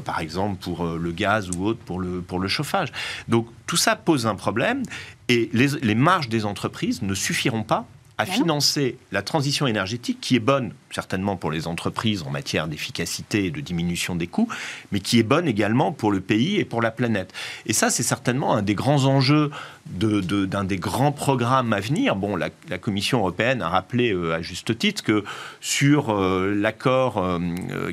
[0.04, 2.92] par exemple pour le gaz ou autre, pour le, pour le chauffage.
[3.28, 4.84] Donc tout ça pose un problème
[5.28, 7.86] et les, les marges des entreprises ne suffiront pas
[8.18, 13.46] à financer la transition énergétique qui est bonne certainement pour les entreprises en matière d'efficacité
[13.46, 14.48] et de diminution des coûts,
[14.94, 17.34] mais qui est bonne également pour le pays et pour la planète.
[17.66, 19.52] Et ça, c'est certainement un des grands enjeux
[19.88, 22.16] d'un des grands programmes à venir.
[22.16, 25.24] Bon, la, Commission européenne a rappelé euh, à juste titre que
[25.62, 27.40] sur euh, l'accord euh,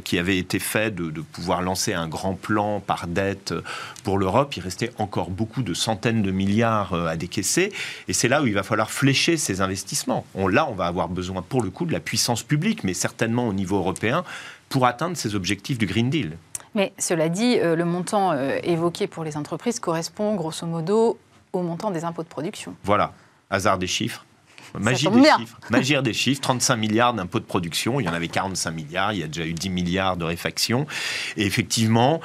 [0.02, 3.54] qui avait été fait de, pouvoir lancer un grand plan par dette
[4.04, 7.72] pour l'Europe, il restait encore beaucoup de centaines de milliards à décaisser.
[8.08, 10.24] Et c'est là où il va falloir flécher ces investissements.
[10.34, 13.48] On, là, on va avoir besoin pour le coup de la puissance publique, mais certainement
[13.48, 14.24] au niveau européen,
[14.68, 16.36] pour atteindre ces objectifs du Green Deal.
[16.74, 21.18] Mais cela dit, euh, le montant euh, évoqué pour les entreprises correspond grosso modo
[21.52, 22.74] au montant des impôts de production.
[22.84, 23.12] Voilà,
[23.50, 24.24] hasard des chiffres.
[24.78, 25.58] Magie des chiffres.
[25.70, 26.40] Magie des chiffres.
[26.40, 28.00] 35 milliards d'impôts de production.
[28.00, 29.12] Il y en avait 45 milliards.
[29.12, 30.86] Il y a déjà eu 10 milliards de réfaction.
[31.36, 32.20] Et effectivement,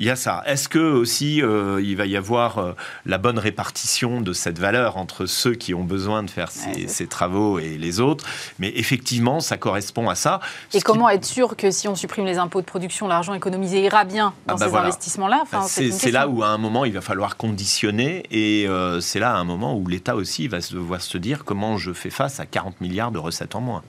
[0.00, 0.42] il y a ça.
[0.46, 2.72] Est-ce que aussi euh, il va y avoir euh,
[3.04, 7.58] la bonne répartition de cette valeur entre ceux qui ont besoin de faire ces, travaux
[7.58, 8.24] et les autres?
[8.58, 10.40] Mais effectivement, ça correspond à ça.
[10.72, 14.04] Et comment être sûr que si on supprime les impôts de production, l'argent économisé ira
[14.04, 15.40] bien dans ah bah ces investissements-là?
[15.42, 19.34] Enfin, C'est là où à un moment il va falloir conditionner et euh, c'est là
[19.34, 22.46] à un moment où l'État aussi va devoir se dire comment je fais face à
[22.46, 23.82] 40 milliards de recettes en moins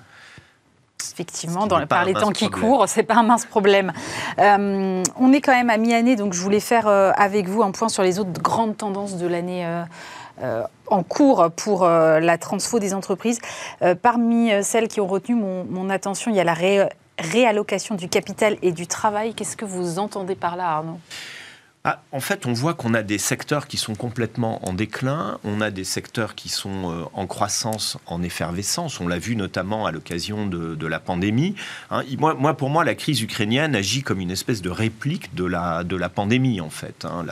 [1.13, 3.91] effectivement, dans, par les temps qui courent, c'est pas un mince problème.
[4.39, 7.71] Euh, on est quand même à mi-année, donc je voulais faire euh, avec vous un
[7.71, 9.65] point sur les autres grandes tendances de l'année.
[9.65, 13.39] Euh, en cours pour la transfo des entreprises.
[14.01, 16.55] parmi celles qui ont retenu mon, attention, il y a la
[17.19, 19.35] réallocation du capital et du travail.
[19.35, 20.99] Qu'est-ce que vous entendez par là, Arnaud?
[21.83, 25.61] Ah, en fait, on voit qu'on a des secteurs qui sont complètement en déclin, on
[25.61, 28.99] a des secteurs qui sont euh, en croissance, en effervescence.
[28.99, 31.55] On l'a vu notamment à l'occasion de, la pandémie.
[31.89, 32.03] Hein.
[32.19, 35.95] moi, pour moi, la crise ukrainienne agit comme une espèce de réplique de la, de
[35.95, 37.03] la pandémie, en fait.
[37.03, 37.25] Hein.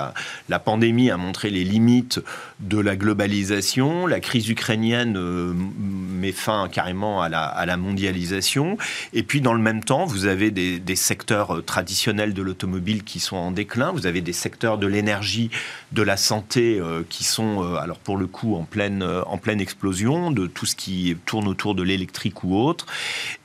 [0.48, 2.20] La, pandémie a montré les limites
[2.60, 4.08] de la globalisation.
[4.08, 8.80] La crise ukrainienne euh, met fin carrément à la, mondialisation.
[9.14, 13.04] Et puis, dans le même temps, vous avez des, des secteurs euh, traditionnels de l'automobile
[13.04, 13.92] qui sont en déclin.
[13.92, 15.52] Vous avez des secteurs de l'énergie,
[15.91, 19.38] de la santé euh, qui sont, euh, alors pour le coup, en pleine, euh, en
[19.38, 22.86] pleine explosion, de tout ce qui tourne autour de l'électrique ou autre.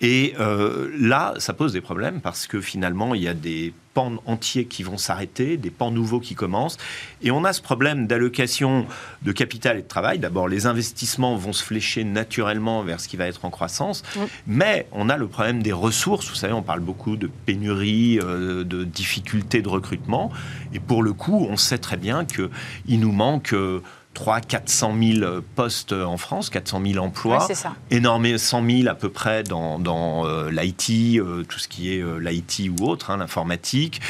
[0.00, 0.34] Et
[0.98, 4.82] là, ça pose des problèmes parce que finalement, il y a des pans entiers qui
[4.82, 6.76] vont s'arrêter, des pans nouveaux qui commencent.
[7.22, 8.86] Et on a ce problème d'allocation
[9.22, 10.18] de capital et de travail.
[10.18, 14.02] D'abord, les investissements vont se flécher naturellement vers ce qui va être en croissance,
[14.46, 16.28] mais on a le problème des ressources.
[16.28, 20.30] Vous savez, on parle beaucoup de pénurie, euh, de difficultés de recrutement.
[20.72, 23.52] Et pour le coup, on sait très bien qu'il nous manque...
[23.52, 23.80] Euh,
[24.14, 27.54] 3 400 000 postes en France, 400 000 emplois, ouais,
[27.90, 32.00] énormément 100 000 à peu près dans, dans euh, l'IT, euh, tout ce qui est
[32.00, 34.00] euh, l'IT ou autre, hein, l'informatique,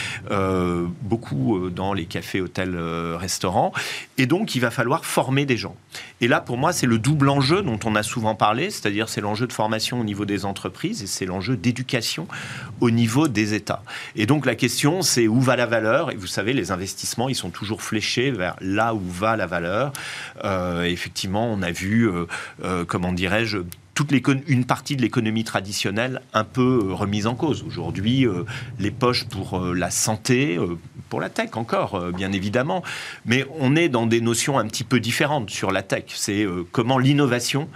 [1.02, 2.76] beaucoup dans les cafés, hôtels,
[3.16, 3.72] restaurants,
[4.18, 5.77] et donc il va falloir former des gens.
[6.20, 9.20] Et là, pour moi, c'est le double enjeu dont on a souvent parlé, c'est-à-dire c'est
[9.20, 12.29] l'enjeu de formation au niveau des entreprises et c'est l'enjeu d'éducation
[12.81, 13.83] au niveau des États.
[14.16, 16.11] Et donc la question, c'est où va la valeur?
[16.11, 19.92] Et vous savez, les investissements, ils sont toujours fléchés vers là où va la valeur.
[20.44, 22.27] Euh, effectivement, on a vu, euh,
[22.64, 23.59] euh, comment dirais-je,
[23.94, 24.12] toute
[24.48, 27.62] une partie de l'économie traditionnelle un peu remise en cause.
[27.66, 28.26] Aujourd'hui,
[28.78, 30.59] les poches pour la santé,
[31.09, 32.83] pour la tech encore, bien évidemment,
[33.24, 36.04] mais on est dans des notions un petit peu différentes sur la tech.
[36.09, 37.68] C'est comment l'innovation,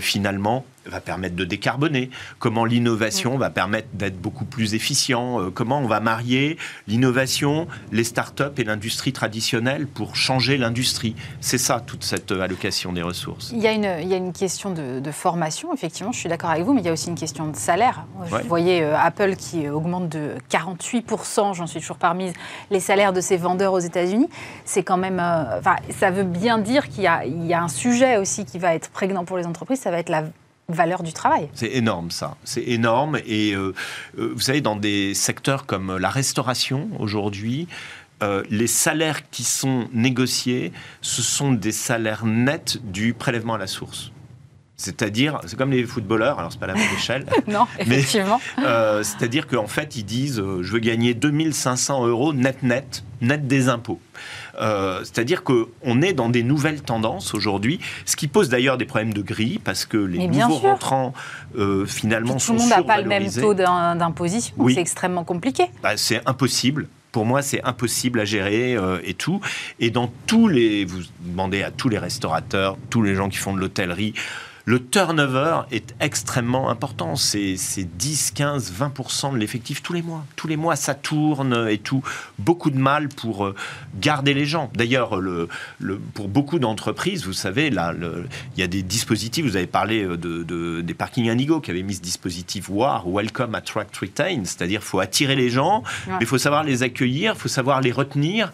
[0.00, 5.80] finalement, va permettre de décarboner, comment l'innovation va permettre d'être beaucoup plus efficient, euh, comment
[5.80, 11.14] on va marier l'innovation, les start-up et l'industrie traditionnelle pour changer l'industrie.
[11.40, 13.50] C'est ça, toute cette euh, allocation des ressources.
[13.52, 16.50] Il y a une, il y a une question de, formation, effectivement, je suis d'accord
[16.50, 18.04] avec vous, mais il y a aussi une question de salaire.
[18.18, 22.32] Vous voyez euh, Apple qui augmente de 48%, j'en suis toujours parmi
[22.70, 24.28] les salaires de ses vendeurs aux États-Unis.
[24.64, 25.20] C'est quand même.
[25.20, 28.90] enfin, ça veut bien dire qu'il y, y a un sujet aussi qui va être
[28.90, 30.24] prégnant pour les entreprises, ça va être la
[30.68, 31.48] valeur du travail.
[31.54, 33.18] C'est énorme ça, c'est énorme.
[33.26, 33.72] Et euh,
[34.18, 37.68] euh, vous savez, dans des secteurs comme la restauration aujourd'hui,
[38.22, 43.66] euh, les salaires qui sont négociés, ce sont des salaires nets du prélèvement à la
[43.66, 44.12] source.
[44.78, 47.24] C'est-à-dire, c'est comme les footballeurs, alors c'est pas la même échelle.
[47.46, 48.40] non, effectivement.
[48.58, 54.00] c'est-à-dire qu'en fait, ils disent, je veux gagner 2500 euros net net, net des impôts.
[54.60, 59.14] Euh, c'est-à-dire qu'on est dans des nouvelles tendances aujourd'hui, ce qui pose d'ailleurs des problèmes
[59.14, 61.12] de grille, parce que les nouveaux rentrants,
[61.58, 65.64] euh, finalement, sont Tout le monde n'a pas le même taux d'imposition, c'est extrêmement compliqué.
[65.82, 69.40] Bah, c'est impossible pour moi, c'est impossible à gérer euh, et tout.
[69.80, 73.54] Et dans tous les, vous demandez à tous les restaurateurs, tous les gens qui font
[73.54, 74.12] de l'hôtellerie,
[74.66, 77.14] le turnover est extrêmement important.
[77.14, 80.24] C'est 10, 15, 20% de l'effectif tous les mois.
[80.34, 82.02] Tous les mois, ça tourne et tout.
[82.40, 83.54] Beaucoup de mal pour euh,
[84.00, 84.68] garder les gens.
[84.74, 85.48] D'ailleurs, le,
[86.14, 87.94] pour beaucoup d'entreprises, vous savez, là,
[88.56, 89.46] il y a des dispositifs.
[89.46, 93.54] Vous avez parlé euh, de, des parkings Indigo qui avaient mis ce dispositif WAR, Welcome,
[93.54, 94.40] Attract, Retain.
[94.42, 97.80] C'est-à-dire, il faut attirer les gens, mais il faut savoir les accueillir, il faut savoir
[97.80, 98.50] les retenir.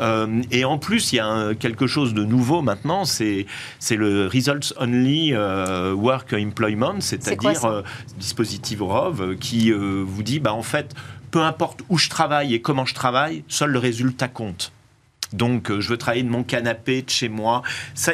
[0.00, 3.46] Euh, et en plus, il y a quelque chose de nouveau maintenant, c'est
[3.90, 5.34] le Results Only.
[5.34, 5.55] Euh,
[5.94, 7.82] work Employment, c'est-à-dire euh,
[8.18, 10.94] dispositif ROV euh, qui vous dit, bah, en fait,
[11.30, 14.72] peu importe où je travaille et comment je travaille, seul le résultat compte.
[15.32, 17.62] Donc, je veux travailler de mon canapé, de chez moi.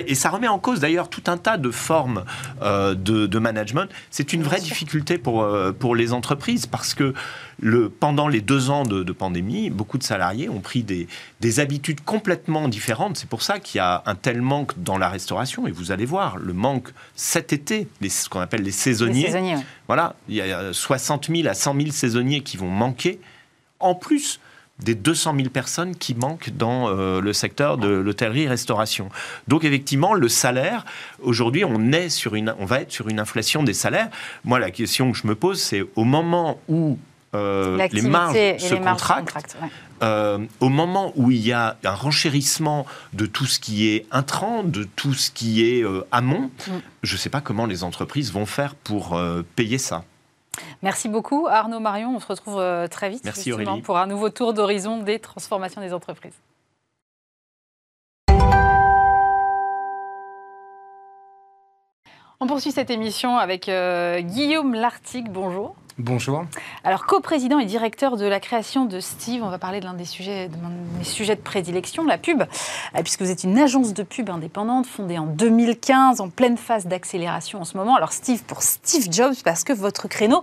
[0.07, 2.25] et ça remet en cause d'ailleurs tout un tas de formes
[2.61, 3.88] de, management.
[4.11, 5.46] C'est une vraie difficulté pour,
[5.79, 7.14] pour les entreprises parce que
[8.01, 13.16] pendant les deux ans de, pandémie, beaucoup de salariés ont pris des, habitudes complètement différentes.
[13.16, 15.66] C'est pour ça qu'il y a un tel manque dans la restauration.
[15.66, 19.31] Et vous allez voir, le manque cet été, ce qu'on appelle les saisonniers.
[19.87, 23.20] Voilà, il y a 60 000 à 100 000 saisonniers qui vont manquer.
[23.79, 24.40] En plus,
[24.84, 29.08] des 200 000 personnes qui manquent dans euh, le secteur de l'hôtellerie-restauration.
[29.48, 30.84] Donc effectivement, le salaire,
[31.22, 34.08] aujourd'hui, on, est sur une, on va être sur une inflation des salaires.
[34.44, 36.98] Moi, la question que je me pose, c'est au moment où
[37.34, 39.56] euh, les marges se contractent.
[40.02, 44.64] Euh, au moment où il y a un renchérissement de tout ce qui est intrant,
[44.64, 46.72] de tout ce qui est amont, mm.
[47.04, 49.18] je ne sais pas comment les entreprises vont faire pour
[49.54, 50.04] payer ça.
[50.82, 52.14] Merci beaucoup Arnaud Marion.
[52.14, 56.34] On se retrouve très vite Merci pour un nouveau tour d'horizon des transformations des entreprises.
[62.40, 65.30] On poursuit cette émission avec Guillaume Lartigue.
[65.30, 65.76] Bonjour.
[65.98, 66.44] Bonjour.
[66.85, 70.07] Alors, coprésident et directeur de la création de Steve, on va parler de l'un des
[70.07, 70.57] sujets, de
[70.98, 74.87] mes sujets de prédilection, la pub, euh, puisque vous êtes une agence de pub indépendante
[74.87, 77.94] fondée en 2015, en pleine phase d'accélération en ce moment.
[77.94, 80.42] Alors, Steve pour Steve Jobs, parce que votre créneau,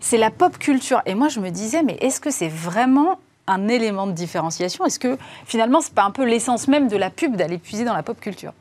[0.00, 1.02] c'est la pop culture.
[1.04, 4.86] Et moi, je me disais, mais est-ce que c'est vraiment un élément de différenciation?
[4.86, 7.94] Est-ce que finalement, c'est pas un peu l'essence même de la pub d'aller puiser dans
[7.94, 8.52] la pop culture?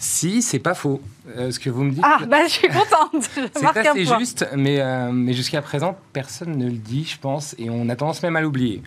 [0.00, 1.00] Si, c'est pas faux.
[1.36, 2.02] Euh, ce que vous me dites.
[2.02, 3.30] Ah, bah, je suis contente.
[3.54, 7.68] c'est assez juste, mais, euh, mais jusqu'à présent, personne ne le dit, je pense, et
[7.68, 8.82] on a tendance même à l'oublier.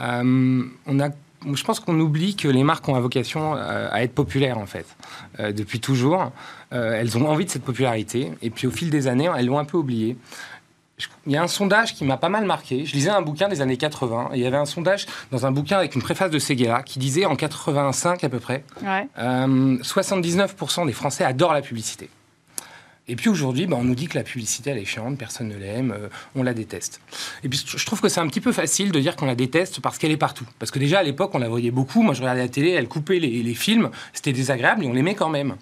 [0.00, 1.10] Euh, on a
[1.52, 4.86] je pense qu'on oublie que les marques ont vocation à être populaires en fait.
[5.52, 6.32] depuis toujours,
[6.70, 9.66] elles ont envie de cette popularité et puis au fil des années, elles l'ont un
[9.66, 10.16] peu oublié.
[11.26, 12.84] Il y a un sondage qui m'a pas mal marqué.
[12.86, 14.30] Je lisais un bouquin des années 80.
[14.32, 16.98] Et il y avait un sondage dans un bouquin avec une préface de Seguela qui
[16.98, 18.64] disait en 85 à peu près,
[19.16, 22.10] 79% des Français adorent la publicité.
[23.06, 25.56] Et puis aujourd'hui, bah, on nous dit que la publicité, elle est chiante, personne ne
[25.56, 27.02] l'aime, euh, on la déteste.
[27.42, 29.80] Et puis je trouve que c'est un petit peu facile de dire qu'on la déteste
[29.80, 30.46] parce qu'elle est partout.
[30.58, 32.00] Parce que déjà à l'époque, on la voyait beaucoup.
[32.00, 35.28] Moi, je regardais la télé, elle coupait les, films, c'était désagréable et on l'aimait quand
[35.28, 35.56] même.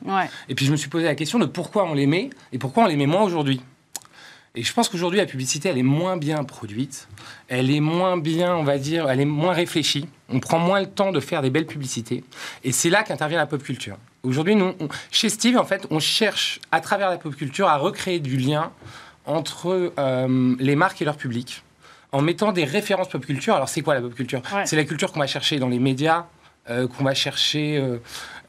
[0.48, 2.86] Et puis je me suis posé la question de pourquoi on l'aimait et pourquoi on
[2.86, 3.60] l'aimait moins aujourd'hui.
[4.55, 7.09] Et je pense qu'aujourd'hui, la publicité, elle est moins bien produite,
[7.48, 10.07] elle est moins bien, on va dire, elle est moins réfléchie.
[10.28, 12.22] On prend moins le temps de faire des belles publicités.
[12.62, 13.96] Et c'est là qu'intervient la pop culture.
[14.22, 14.74] Aujourd'hui, nous,
[15.11, 18.72] chez Steve, en fait, on cherche, à travers la pop culture, à recréer du lien
[19.24, 21.62] entre euh, les marques et leur public,
[22.12, 23.55] en mettant des références pop culture.
[23.55, 24.42] Alors, c'est quoi la pop culture?
[24.66, 26.26] C'est la culture qu'on va chercher dans les médias,
[26.68, 27.96] euh, qu'on va chercher euh,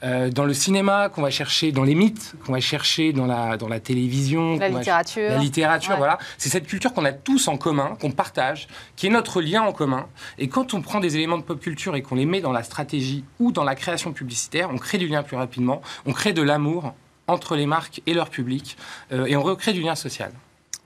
[0.04, 3.58] euh, dans le cinéma, qu'on va chercher dans les mythes, qu'on va chercher dans la,
[3.58, 4.58] dans la télévision.
[4.58, 5.30] La littérature.
[5.30, 6.18] La littérature, voilà.
[6.38, 9.72] C'est cette culture qu'on a tous en commun, qu'on partage, qui est notre lien en
[9.72, 10.08] commun.
[10.38, 12.64] Et quand on prend des éléments de pop culture et qu'on les met dans la
[12.64, 16.42] stratégie ou dans la création publicitaire, on crée du lien plus rapidement, on crée de
[16.42, 16.94] l'amour
[17.28, 18.78] entre les marques et leur public,
[19.14, 20.32] euh, et on recrée du lien social.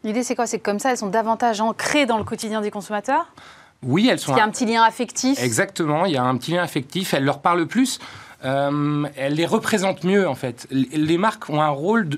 [0.03, 0.45] L'idée, c'est quoi?
[0.45, 3.33] C'est que comme ça, elles sont davantage ancrées dans le quotidien des consommateurs?
[3.81, 4.33] Oui, elles sont.
[4.33, 5.41] Il y a un petit lien affectif?
[5.41, 7.13] Exactement, il y a un petit lien affectif.
[7.13, 7.99] Elles leur parlent plus.
[8.45, 10.67] Euh, elle les représente mieux en fait.
[10.71, 12.09] Les marques ont un rôle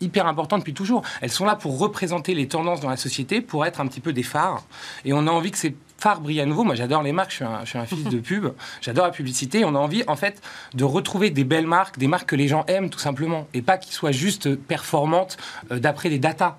[0.00, 1.02] hyper important depuis toujours.
[1.20, 4.12] Elles sont là pour représenter les tendances dans la société, pour être un petit peu
[4.12, 4.64] des phares.
[5.04, 6.64] Et on a envie que ces phares brillent à nouveau.
[6.64, 7.30] Moi, j'adore les marques.
[7.30, 8.48] Je suis un, fils de pub.
[8.80, 9.64] J'adore la publicité.
[9.64, 10.42] On a envie, en fait,
[10.74, 13.78] de retrouver des belles marques, des marques que les gens aiment, tout simplement, et pas
[13.78, 15.36] qui soient juste performantes
[15.70, 16.58] euh, d'après des datas.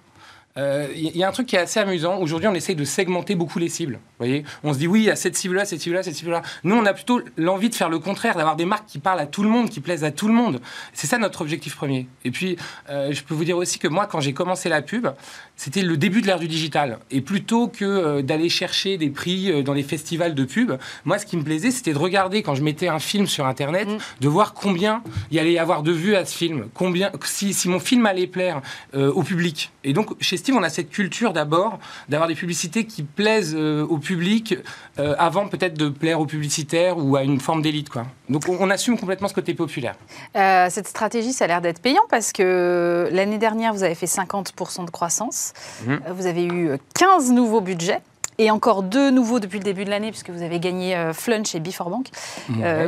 [0.58, 2.18] Il euh, y a un truc qui est assez amusant.
[2.18, 3.99] Aujourd'hui, on essaye de segmenter beaucoup les cibles.
[4.20, 6.43] Voyez on se dit oui, il y a cette cible-là, cette cible-là, cette cible-là.
[6.64, 9.26] Nous, on a plutôt l'envie de faire le contraire, d'avoir des marques qui parlent à
[9.26, 10.62] tout le monde, qui plaisent à tout le monde.
[10.93, 12.08] C'est ça notre objectif premier.
[12.24, 12.56] Et puis,
[12.89, 15.10] euh, je peux vous dire aussi que moi, quand j'ai commencé la pub,
[15.58, 16.99] c'était le début de l'ère du digital.
[17.12, 21.26] Et plutôt que euh, d'aller chercher des prix dans les festivals de pub, moi, ce
[21.26, 23.97] qui me plaisait, c'était de regarder quand je mettais un film sur Internet, mm.
[24.22, 27.53] de voir combien il y allait y avoir de vues à ce film, combien, si,
[27.53, 28.62] si mon film allait plaire
[28.93, 29.74] au public.
[29.84, 31.80] Et donc, chez on a cette culture d'abord
[32.10, 34.56] d'avoir des publicités qui plaisent euh, au public
[35.00, 37.89] euh, avant peut-être de plaire aux publicitaires ou à une forme d'élite.
[37.89, 38.06] Quoi.
[38.30, 39.96] Donc on, assume complètement ce côté populaire.
[40.36, 44.08] Euh, cette stratégie, ça a l'air d'être payant parce que l'année dernière, vous avez fait
[44.08, 45.54] 50% de croissance.
[45.86, 46.02] Mhm.
[46.12, 48.02] Vous avez eu 15 nouveaux budgets.
[48.38, 51.62] Et encore deux nouveaux depuis le début de l'année, puisque vous avez gagné Flunch et
[51.62, 52.08] Before Bank.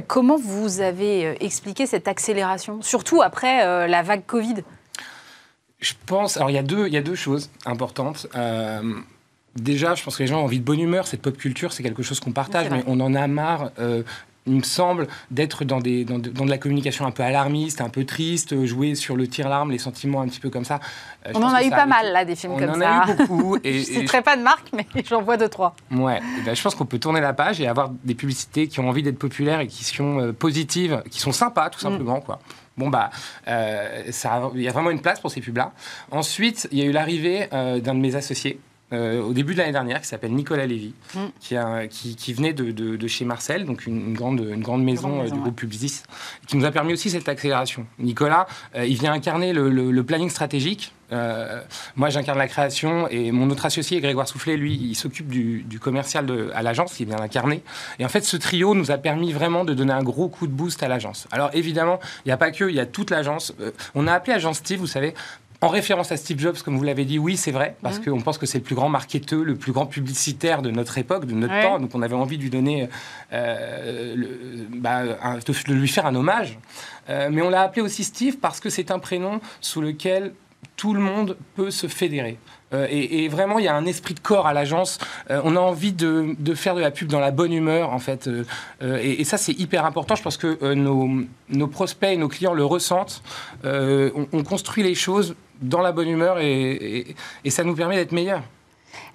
[0.07, 4.55] comment vous avez expliqué cette accélération, surtout après la vague Covid?
[5.79, 6.37] Je pense.
[6.37, 8.27] Alors, il y, a deux, il y a deux choses importantes.
[8.35, 8.81] Euh,
[9.55, 11.07] déjà, je pense que les gens ont envie de bonne humeur.
[11.07, 13.71] Cette pop culture, c'est quelque chose qu'on partage, mais on en a marre.
[13.79, 14.03] Euh,
[14.47, 18.05] il me semble d'être dans, des, dans, de, la communication un peu alarmiste, un peu
[18.05, 20.79] triste, jouer sur le tir-larme, les sentiments un petit peu comme ça.
[21.27, 23.03] Euh, on en a eu pas mal, là, des films comme ça.
[23.05, 23.57] On en a eu beaucoup.
[23.63, 25.75] Et, je ne citerai pas de marque, mais j'en vois deux, trois.
[25.91, 28.89] Ouais, ben, je pense qu'on peut tourner la page et avoir des publicités qui ont
[28.89, 31.91] envie d'être populaires et qui sont positives, qui sont sympas, tout mm.
[31.91, 32.39] simplement, quoi.
[32.77, 33.09] Bon, bah,
[33.47, 34.03] euh,
[34.53, 35.73] il y a vraiment une place pour ces pubs-là.
[36.11, 38.59] Ensuite, il y a eu l'arrivée euh, d'un de mes associés.
[38.93, 41.19] Euh, au début de l'année dernière, qui s'appelle Nicolas Lévy, mm.
[41.39, 45.25] qui, a, qui, qui, venait de, de, chez Marcel, donc une, grande, une grande maison,
[45.25, 46.03] du groupe Publicis,
[46.47, 47.85] qui nous a permis aussi cette accélération.
[47.99, 51.61] Nicolas, il vient incarner le, le planning stratégique euh,
[51.95, 56.25] moi, j'incarne la création et mon autre associé, Grégoire Soufflet, lui, il s'occupe du, commercial
[56.25, 57.63] de, à l'agence, qui vient d'incarner.
[57.99, 60.51] Et en fait, ce trio nous a permis vraiment de donner un gros coup de
[60.51, 61.27] boost à l'agence.
[61.31, 63.53] Alors évidemment, il n'y a pas que, il y a toute l'agence.
[63.61, 65.13] Euh, on a appelé agence Steve, vous savez,
[65.61, 68.05] en référence à Steve Jobs, comme vous l'avez dit, oui, c'est vrai, parce mmh.
[68.05, 71.25] qu'on pense que c'est le plus grand marketeur, le plus grand publicitaire de notre époque,
[71.25, 71.79] de notre temps.
[71.79, 72.89] Donc on avait envie de lui donner,
[73.33, 74.15] euh,
[74.69, 76.59] bah, de lui faire un hommage.
[77.07, 80.33] mais on l'a appelé aussi Steve parce que c'est un prénom sous lequel
[80.75, 82.37] tout le monde peut se fédérer.
[82.73, 84.99] Euh, et, vraiment, il y a un esprit de corps à l'agence.
[85.31, 88.27] Euh, on a envie de, faire de la pub dans la bonne humeur, en fait.
[88.27, 90.15] Euh, et, ça, c'est hyper important.
[90.15, 93.23] Je pense que nos, prospects et nos clients le ressentent.
[93.63, 97.15] On, construit les choses dans la bonne humeur et,
[97.49, 98.43] ça nous permet d'être meilleurs.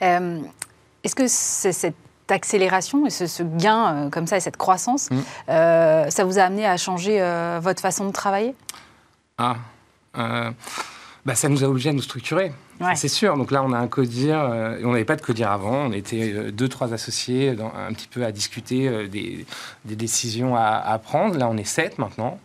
[0.00, 1.94] Est-ce que cette
[2.28, 5.16] accélération et ce, gain comme ça et cette croissance, mmh.
[5.46, 7.20] ça vous a amené à changer
[7.60, 8.54] votre façon de travailler?
[9.38, 9.56] Ah
[11.24, 12.52] bah, ça nous a obligé à nous structurer.
[12.96, 13.36] C'est sûr.
[13.36, 14.40] Donc là, on a un codir.
[14.40, 15.86] Euh, on n'avait pas de codir avant.
[15.86, 19.46] On était euh, deux, trois associés, un petit peu à discuter euh, des,
[19.84, 21.38] décisions à, prendre.
[21.38, 22.40] Là, on est sept maintenant.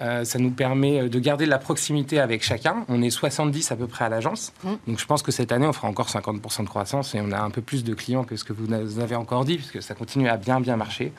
[0.00, 2.84] Euh, ça nous permet euh, de garder de la proximité avec chacun.
[2.88, 4.52] On est 70 à peu près à l'agence.
[4.64, 4.68] Mmh.
[4.88, 7.40] Donc je pense que cette année, on fera encore 50% de croissance et on a
[7.40, 10.28] un peu plus de clients que ce que vous avez encore dit, puisque ça continue
[10.28, 11.12] à bien, bien marcher.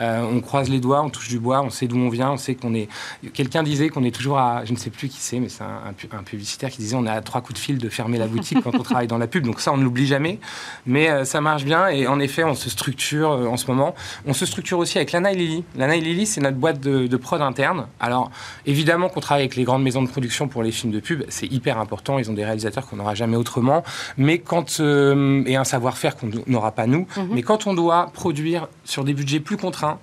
[0.00, 2.36] Euh, on croise les doigts, on touche du bois, on sait d'où on vient, on
[2.36, 2.88] sait qu'on est.
[3.32, 4.64] Quelqu'un disait qu'on est toujours à.
[4.64, 7.20] Je ne sais plus qui c'est, mais c'est un, publicitaire qui disait on est à
[7.20, 9.44] trois coups de fil de fermer la boutique quand on travaille dans la pub.
[9.44, 10.40] Donc ça, on ne l'oublie jamais.
[10.84, 13.94] Mais ça marche bien et en effet, on se structure en ce moment.
[14.26, 15.64] On se structure aussi avec Lana et Lily.
[15.76, 17.86] Lana et Lily, c'est notre boîte de, de prod interne.
[18.00, 18.30] Alors, alors,
[18.64, 21.46] évidemment qu'on travaille avec les grandes maisons de production pour les films de pub, c'est
[21.46, 22.18] hyper important.
[22.18, 23.82] Ils ont des réalisateurs qu'on n'aura jamais autrement.
[24.16, 24.80] Mais quand.
[24.80, 27.06] Euh, et un savoir-faire qu'on n'aura pas nous.
[27.16, 27.28] Mhm.
[27.32, 29.98] Mais quand on doit produire sur des budgets plus contraints,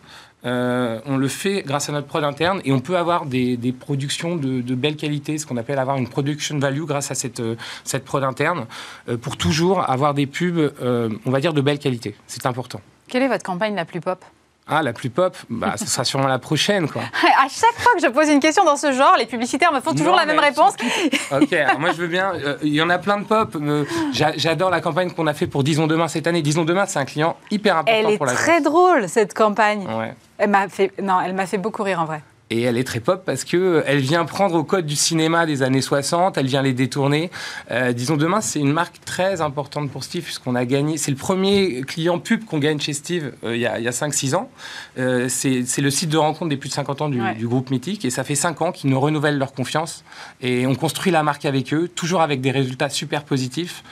[0.45, 4.36] euh, on le fait grâce à notre prod interne et on peut avoir des, productions
[4.36, 8.03] de, belle qualité, ce qu'on appelle avoir une production value grâce à cette, euh, cette
[8.03, 8.66] prod interne,
[9.22, 12.14] pour toujours avoir des pubs, on va dire, de belle qualité.
[12.28, 12.82] C'est important.
[13.07, 14.24] Quelle est votre campagne la plus pop?
[14.68, 17.01] Ah, la plus pop, bah, ce sera sûrement la prochaine, quoi.
[17.24, 19.93] à chaque fois que je pose une question dans ce genre, les publicitaires me font
[19.93, 20.74] toujours la même réponse.
[21.32, 22.34] ok, moi je veux bien.
[22.34, 23.57] Euh, il y en a plein de pop.
[24.14, 26.41] J'adore la campagne qu'on a fait pour Disons Demain cette année.
[26.41, 29.86] Disons Demain, c'est un client hyper important pour la Elle est très drôle, cette campagne.
[29.86, 30.14] Ouais.
[30.38, 32.22] Elle m'a fait, non, elle m'a fait beaucoup rire en vrai.
[32.53, 35.47] Et elle est très pop parce que euh, elle vient prendre au code du cinéma
[35.47, 37.31] des années 60, elle vient les détourner.
[37.71, 40.99] Euh, disons demain, c'est une marque très importante pour Steve puisqu'on a gagné.
[40.99, 44.35] C'est le premier client pub qu'on gagne chez Steve euh, il y a, a 5-6
[44.35, 44.51] ans.
[44.95, 48.11] c'est le site de rencontre des plus de 50 ans du, du groupe Mythique et
[48.11, 50.03] ça fait 5 ans qu'ils nous renouvellent leur confiance
[50.39, 53.83] et on construit la marque avec eux, toujours avec des résultats super positifs.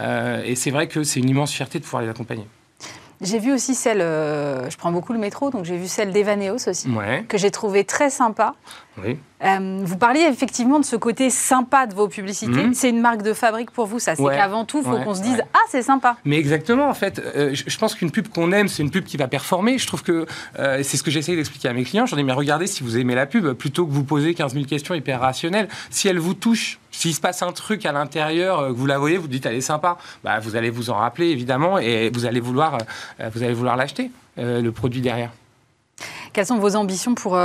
[0.00, 2.44] et c'est vrai que c'est une immense fierté de pouvoir les accompagner.
[3.22, 6.68] J'ai vu aussi celle, euh, je prends beaucoup le métro, donc j'ai vu celle d'Evaneos
[6.68, 6.88] aussi,
[7.28, 8.54] que j'ai trouvé très sympa.
[8.98, 9.18] Oui.
[9.42, 12.64] Euh, vous parliez effectivement de ce côté sympa de vos publicités.
[12.64, 12.74] Mhm.
[12.74, 14.14] C'est une marque de fabrique pour vous, ça.
[14.14, 16.16] C'est qu'avant tout, il faut qu'on se dise Ah, c'est sympa.
[16.24, 17.20] Mais exactement, en fait.
[17.34, 19.78] Euh, je pense qu'une pub qu'on aime, c'est une pub qui va performer.
[19.78, 20.26] Je trouve que
[20.56, 22.06] c'est ce que j'essaie d'expliquer à mes clients.
[22.06, 24.66] J'en ai mais regardez si vous aimez la pub, plutôt que vous poser 15 000
[24.66, 25.68] questions hyper rationnelles.
[25.90, 29.16] Si elle vous touche, s'il se passe un truc à l'intérieur, que vous la voyez,
[29.16, 32.40] vous dites elle est sympa, bah, vous allez vous en rappeler évidemment et vous allez
[32.40, 32.78] vouloir,
[33.34, 35.30] vous allez vouloir l'acheter, le produit derrière.
[36.32, 37.36] Quelles sont vos ambitions pour,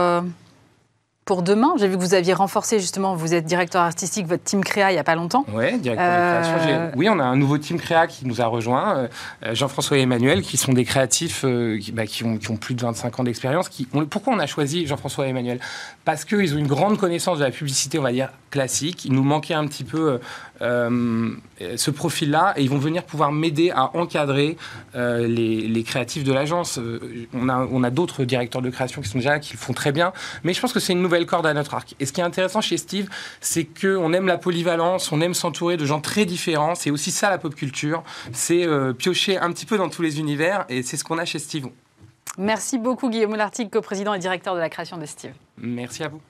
[1.28, 1.74] pour demain.
[1.78, 4.94] J'ai vu que vous aviez renforcé justement, vous êtes directeur artistique, votre team créa il
[4.94, 5.46] n'y a pas longtemps.
[5.48, 6.92] Directeur euh...
[6.96, 9.10] Oui, on a un nouveau team créa qui nous a rejoint,
[9.46, 12.74] euh, Jean-François et Emmanuel, qui sont des créatifs euh, bah, qui, ont, qui, ont, plus
[12.74, 13.70] de 25 ans d'expérience.
[14.10, 15.60] Pourquoi on a choisi Jean-François et Emmanuel?
[16.06, 19.04] Parce qu'ils ont une grande connaissance de la publicité, on va dire, classique.
[19.04, 20.22] Il nous manquait un petit peu
[20.62, 21.32] euh,
[21.76, 24.58] ce profil-là et ils vont venir pouvoir m'aider à encadrer
[24.96, 26.80] les, les, créatifs de l'agence.
[27.34, 29.74] on a, on a d'autres directeurs de création qui sont déjà là, qui le font
[29.74, 31.96] très bien, mais je pense que c'est une nouvelle corde à notre arc.
[32.00, 33.10] Et ce qui est intéressant chez Steve,
[33.42, 36.76] c'est qu'on aime la polyvalence, on aime s'entourer de gens très différents.
[36.76, 38.04] C'est aussi ça la pop culture.
[38.32, 41.26] C'est euh, piocher un petit peu dans tous les univers et c'est ce qu'on a
[41.26, 41.68] chez Steve.
[42.38, 45.34] Merci beaucoup Guillaume Lartigue, co-président et directeur de la création de Steve.
[45.58, 46.22] Merci à vous.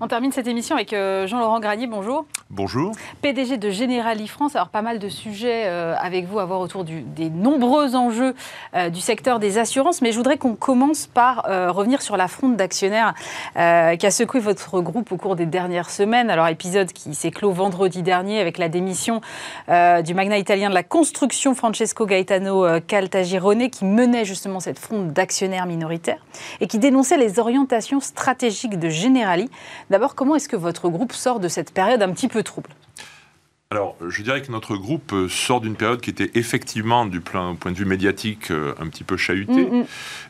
[0.00, 1.86] On termine cette émission avec euh, Jean-Laurent Granier.
[1.86, 2.26] Bonjour.
[2.50, 2.92] Bonjour.
[3.22, 4.56] PDG de Generali France.
[4.56, 8.34] Alors, pas mal de sujets euh, avec vous à voir autour des nombreux enjeux
[8.74, 10.02] euh, du secteur des assurances.
[10.02, 13.14] Mais je voudrais qu'on commence par revenir sur la fronde d'actionnaires
[13.54, 13.60] qui
[14.06, 16.30] a secoué votre groupe au cours des dernières semaines.
[16.30, 19.20] Alors, épisode qui s'est clos vendredi dernier avec la démission
[19.68, 25.66] du magnat italien de la construction Francesco Gaetano Caltagirone qui menait justement cette fronde d'actionnaires
[25.66, 26.24] minoritaires
[26.60, 29.50] et qui dénonçait les orientations stratégiques de Generali
[29.90, 32.70] D'abord, comment est-ce que votre groupe sort de cette période un petit peu trouble?
[33.74, 37.56] Alors, je dirais que notre groupe euh, sort d'une période qui était effectivement, du point
[37.64, 39.84] de vue médiatique, euh, un petit peu chahutée, mm, mm.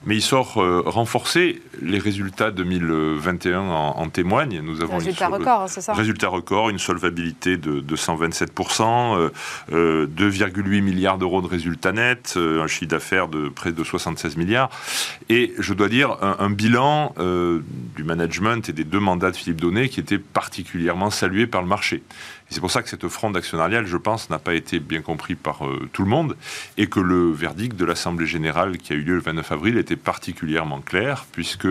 [0.06, 1.60] mais il sort euh, renforcé.
[1.82, 4.62] Les résultats 2021 en, en témoignent.
[4.62, 5.92] Nous avons résultat record, c'est ça?
[5.92, 9.30] Résultat record, une solvabilité de, 127%,
[9.70, 14.70] 2,8 milliards d'euros de résultats nets, un chiffre d'affaires de près de 76 milliards.
[15.28, 19.88] Et je dois dire, un, bilan du management et des deux mandats de Philippe Donnet
[19.88, 22.02] qui était particulièrement salué par le marché
[22.54, 25.66] c'est pour ça que cette fronde actionnariale, je pense, n'a pas été bien compris par
[25.66, 26.36] euh, tout le monde
[26.78, 29.96] et que le verdict de l'Assemblée générale qui a eu lieu le 29 avril était
[29.96, 31.66] particulièrement clair puisque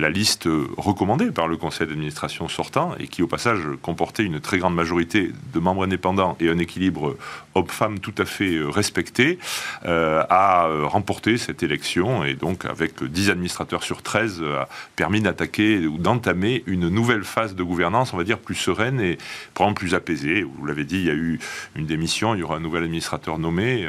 [0.00, 4.58] la liste recommandée par le conseil d'administration sortant et qui au passage comportait une très
[4.58, 7.16] grande majorité de membres indépendants et un équilibre
[7.54, 9.38] homme-femme tout à fait euh, respecté,
[9.84, 15.86] euh, a remporté cette élection et donc avec 10 administrateurs sur 13 a permis d'attaquer
[15.86, 19.18] ou d'entamer une nouvelle phase de gouvernance, on va dire plus sereine et
[19.54, 20.42] probablement plus apaisé.
[20.42, 21.38] Vous l'avez dit, il y a eu
[21.76, 23.86] une démission, il y aura un nouvel administrateur nommé.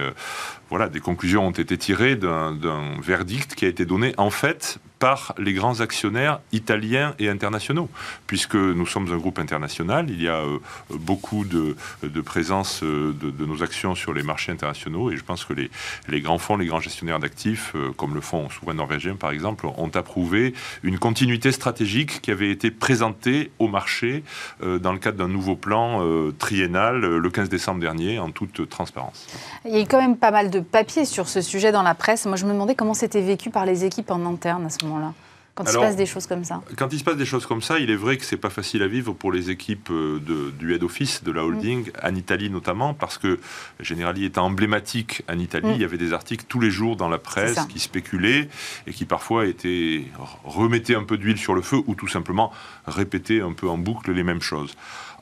[0.69, 5.35] Voilà, des conclusions ont été tirées d'un verdict qui a été donné en fait par
[5.37, 7.89] les grands actionnaires italiens et internationaux,
[8.27, 10.57] puisque nous sommes un groupe international, il y a euh,
[10.89, 11.75] beaucoup de,
[12.21, 16.37] présence euh, de, nos actions sur les marchés internationaux, et je pense que les, grands
[16.37, 20.53] fonds, les grands gestionnaires d'actifs, euh, comme le fonds souverain norvégien par exemple, ont approuvé
[20.83, 24.23] une continuité stratégique qui avait été présentée au marché
[24.63, 26.01] dans le cadre d'un nouveau plan
[26.37, 29.27] triennal le 15 décembre dernier, en toute transparence.
[29.65, 32.25] Il y a quand même pas mal de papiers sur ce sujet dans la presse.
[32.25, 35.13] Moi, je me demandais comment c'était vécu par les équipes en interne à ce moment-là.
[35.55, 37.61] Quand il se passe des choses comme ça Quand il se passe des choses comme
[37.61, 40.51] ça, il est vrai que c'est pas facile à vivre pour les équipes euh, de,
[40.51, 41.45] du head office, de la mm.
[41.45, 43.39] holding, en Italie notamment, parce que
[43.79, 45.69] Generali est emblématique en Italie.
[45.69, 45.75] Mm.
[45.75, 48.49] Il y avait des articles tous les jours dans la presse qui spéculaient
[48.85, 50.03] et qui parfois étaient
[50.43, 52.51] remettaient un peu d'huile sur le feu ou tout simplement
[52.85, 54.75] répétaient un peu en boucle les mêmes choses.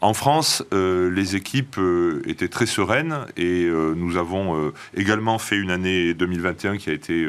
[0.04, 5.56] En France, euh, les équipes euh, étaient très sereines et euh, nous avons également fait
[5.56, 7.26] une année 2021 qui a été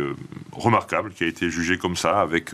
[0.50, 2.50] remarquable, qui a été jugée comme ça, avec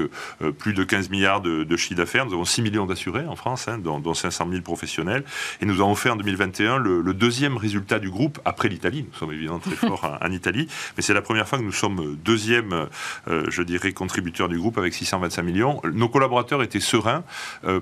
[0.58, 2.26] plus de 15 milliards de, de chiffre d'affaires.
[2.26, 5.24] Nous avons 6 millions d'assurés en France, hein, dont, 500 000 professionnels.
[5.62, 9.06] Et nous avons fait en 2021 le, deuxième résultat du groupe après l'Italie.
[9.10, 12.16] Nous sommes évidemment très forts en, Italie, mais c'est la première fois que nous sommes
[12.22, 12.88] deuxième,
[13.26, 15.80] je dirais, contributeur du groupe avec 625 millions.
[15.92, 17.24] Nos collaborateurs étaient sereins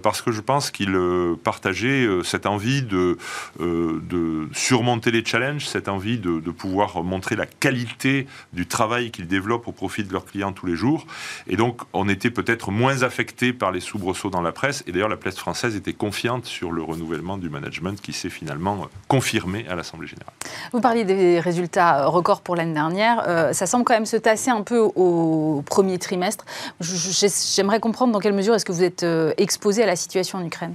[0.02, 0.96] parce que je pense qu'ils
[1.42, 3.18] partageaient cette envie de,
[3.60, 9.28] euh, de surmonter les challenges, cette envie de, pouvoir montrer la qualité du travail qu'ils
[9.28, 11.06] développent au profit de leurs clients tous les jours.
[11.46, 14.82] Et donc, on était peut-être moins affecté par les soubresauts dans la presse.
[14.86, 18.88] Et d'ailleurs, la presse française était confiante sur le renouvellement du management qui s'est finalement
[19.08, 20.32] confirmé à l'Assemblée générale.
[20.72, 23.22] Vous parliez des résultats records pour l'année dernière.
[23.28, 26.44] Euh, ça semble quand même se tasser un peu au premier trimestre.
[26.80, 30.44] J'aimerais comprendre dans quelle mesure est-ce que vous êtes euh, exposé à la situation en
[30.44, 30.74] Ukraine?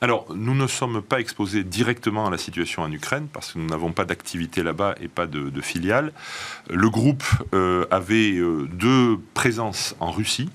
[0.00, 3.66] Alors, nous ne sommes pas exposés directement à la situation en Ukraine parce que nous
[3.66, 6.12] n'avons pas d'activité là-bas et pas de, de filiale.
[6.68, 7.24] Le groupe
[7.54, 10.50] euh, avait euh, deux présences en Russie.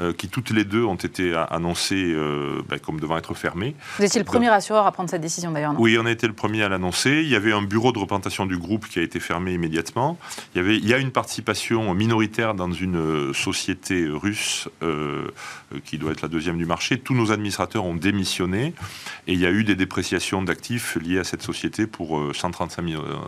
[0.00, 3.76] Euh, qui toutes les deux ont été annoncées euh, ben, comme devant être fermées.
[3.98, 6.32] Vous étiez le premier assureur à prendre cette décision d'ailleurs, Oui, on a été le
[6.32, 7.20] premier à l'annoncer.
[7.22, 10.18] Il y avait un bureau de représentation du groupe qui a été fermé immédiatement.
[10.54, 14.68] Il y, avait, il y a une participation minoritaire dans une euh, société russe
[15.84, 16.98] qui doit être la deuxième du marché.
[16.98, 18.74] Tous nos administrateurs ont démissionné
[19.26, 22.84] et il y a eu des dépréciations d'actifs liés à cette société pour 135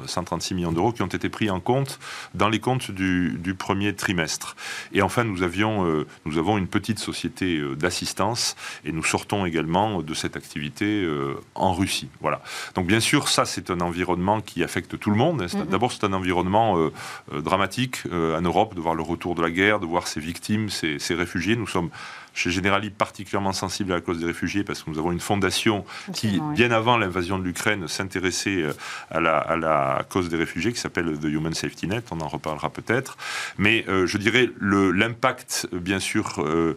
[0.07, 1.99] 136 millions d'euros qui ont été pris en compte
[2.35, 4.57] dans les comptes du, du premier trimestre.
[4.93, 10.03] Et enfin, nous, avions, nous avons une petite société euh, d'assistance et nous sortons également
[10.03, 12.09] de cette activité euh, en Russie.
[12.21, 12.43] Voilà.
[12.75, 15.43] Donc bien sûr, ça c'est un environnement qui affecte tout le monde.
[15.43, 15.67] Mm-hmm.
[15.69, 16.93] D'abord, c'est un environnement euh,
[17.41, 20.99] dramatique en Europe de voir le retour de la guerre, de voir ses victimes, ses,
[20.99, 21.57] ses réfugiés.
[21.57, 21.91] Nous sommes
[22.37, 25.85] chez Generali particulièrement sensible à la cause des réfugiés parce que nous avons une fondation
[26.13, 28.73] qui, bien avant l'invasion de l'Ukraine, s'intéressait euh,
[29.11, 32.05] à la, à la, cause des réfugiés qui s'appelle The Human Safety Net.
[32.11, 33.17] On en reparlera peut-être.
[33.57, 36.77] Mais euh, je dirais l'impact, bien sûr, euh,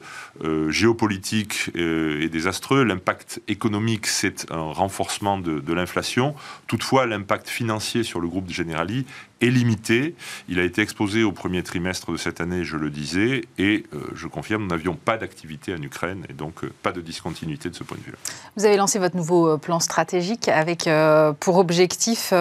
[0.70, 2.84] géopolitique est désastreux.
[2.84, 6.36] L'impact économique, c'est un renforcement de, de l'inflation.
[6.68, 9.06] Toutefois, l'impact financier sur le groupe de Generali
[9.42, 10.16] est limité.
[10.48, 14.00] Il a été exposé au premier trimestre de cette année, je le disais, et euh,
[14.14, 17.76] je confirme, nous n'avions pas d'activité en Ukraine et donc euh, pas de discontinuité de
[17.76, 18.18] ce point de vue-là.
[18.58, 20.90] Vous avez lancé votre nouveau euh, plan stratégique avec
[21.40, 22.34] pour objectif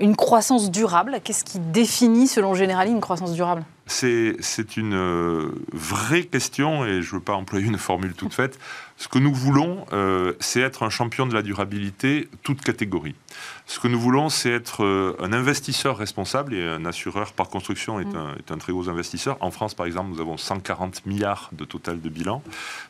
[0.00, 1.20] une croissance durable.
[1.24, 3.64] Qu'est-ce qui définit, selon Generali, une croissance durable?
[3.86, 8.58] C'est une vraie question et je ne veux pas employer une formule toute faite.
[8.98, 9.86] Ce que nous voulons,
[10.40, 13.14] c'est être un champion de la durabilité, toute catégorie.
[13.66, 18.00] Ce que nous voulons, c'est être euh, un investisseur responsable et un assureur par construction
[18.00, 18.16] est, mm.
[18.16, 19.36] un, est, un, très gros investisseur.
[19.40, 22.42] En France, par exemple, nous avons 140 milliards de total de bilan.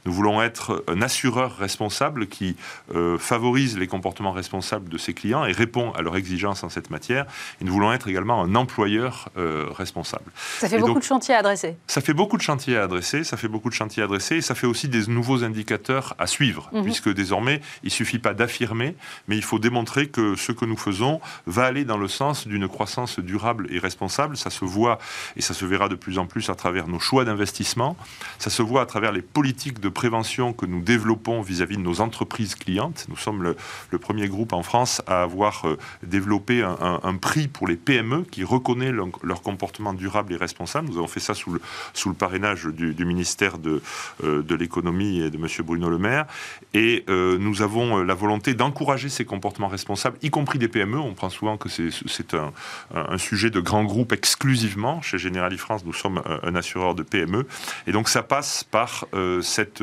[0.07, 2.57] Nous voulons être un assureur responsable qui
[2.95, 6.91] euh, favorise les comportements responsables de ses clients et répond à leurs exigences en cette
[6.91, 7.27] matière.
[7.61, 10.31] Et nous voulons être également un employeur euh, responsable.
[10.61, 11.77] Ça fait beaucoup de chantiers à adresser.
[11.89, 13.25] Ça fait beaucoup de chantiers à adresser.
[13.25, 16.27] Ça fait beaucoup de chantiers à adresser et ça fait aussi des nouveaux indicateurs à
[16.27, 16.83] suivre, mm-hmm.
[16.83, 18.95] puisque désormais, il suffit pas d'affirmer,
[19.27, 22.69] mais il faut démontrer que ce que nous faisons va aller dans le sens d'une
[22.69, 24.37] croissance durable et responsable.
[24.37, 24.99] Ça se voit
[25.37, 27.97] et ça se verra de plus en plus à travers nos choix d'investissement.
[28.39, 32.01] Ça se voit à travers les politiques de prévention que nous développons vis-à-vis de nos
[32.01, 33.07] entreprises clientes.
[33.09, 33.57] Nous sommes le,
[33.99, 38.93] premier groupe en France à avoir euh, développé un, prix pour les PME qui reconnaît
[38.93, 40.89] leur, comportement durable et responsable.
[40.89, 41.61] Nous avons fait ça sous le,
[41.95, 43.83] sous le parrainage du, ministère de,
[44.23, 45.47] de l'économie et de M.
[45.65, 46.27] Bruno Le Maire.
[46.75, 50.99] Et nous avons la volonté d'encourager ces comportements responsables, y compris des PME.
[50.99, 55.01] On prend souvent que c'est un, sujet de grands groupes exclusivement.
[55.03, 57.47] Chez Generali France, nous sommes un, assureur de PME.
[57.87, 59.07] Et donc ça passe par
[59.43, 59.83] cette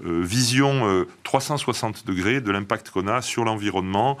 [0.00, 4.18] vision 360 degrés de l'impact qu'on a sur l'environnement,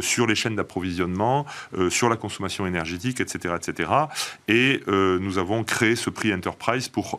[0.00, 1.46] sur les chaînes d'approvisionnement,
[1.88, 3.54] sur la consommation énergétique, etc.
[3.56, 3.90] etc.
[4.48, 7.18] Et nous avons créé ce prix Enterprise pour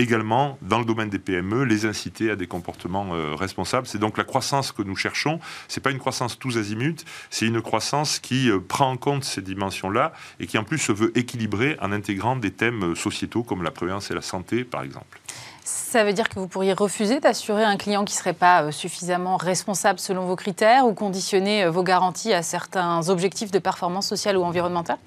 [0.00, 3.86] également, dans le domaine des PME, les inciter à des comportements euh, responsables.
[3.86, 5.38] C'est donc la croissance que nous cherchons.
[5.68, 9.42] C'est pas une croissance tous azimuts, c'est une croissance qui euh, prend en compte ces
[9.42, 13.62] dimensions-là et qui en plus se veut équilibrer en intégrant des thèmes euh, sociétaux comme
[13.62, 15.20] la prévention et la santé, par exemple.
[15.64, 19.36] Ça veut dire que vous pourriez refuser d'assurer un client qui ne serait pas suffisamment
[19.36, 24.42] responsable selon vos critères ou conditionner vos garanties à certains objectifs de performance sociale ou
[24.42, 24.98] environnementale?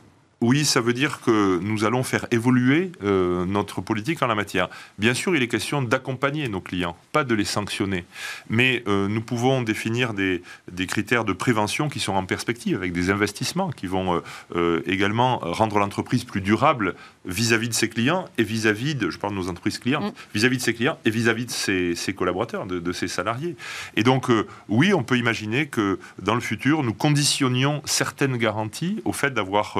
[0.43, 4.67] Oui, ça veut dire que nous allons faire évoluer euh, notre politique en la matière.
[4.99, 8.03] Bien sûr, il est question d'accompagner nos clients, pas de les sanctionner.
[8.49, 10.41] Mais euh, nous pouvons définir des,
[10.85, 14.21] critères de prévention qui sont en perspective, avec des investissements qui vont
[14.53, 16.95] euh, également rendre l'entreprise plus durable
[17.26, 20.17] vis-à-vis de ses clients et vis-à-vis de, je parle de nos entreprises clientes, mm.
[20.36, 23.55] vis-à-vis de ses clients et vis-à-vis de ses, collaborateurs, de, de, ses salariés.
[23.95, 24.28] Et donc,
[24.69, 29.78] oui, on peut imaginer que dans le futur, nous conditionnions certaines garanties au fait d'avoir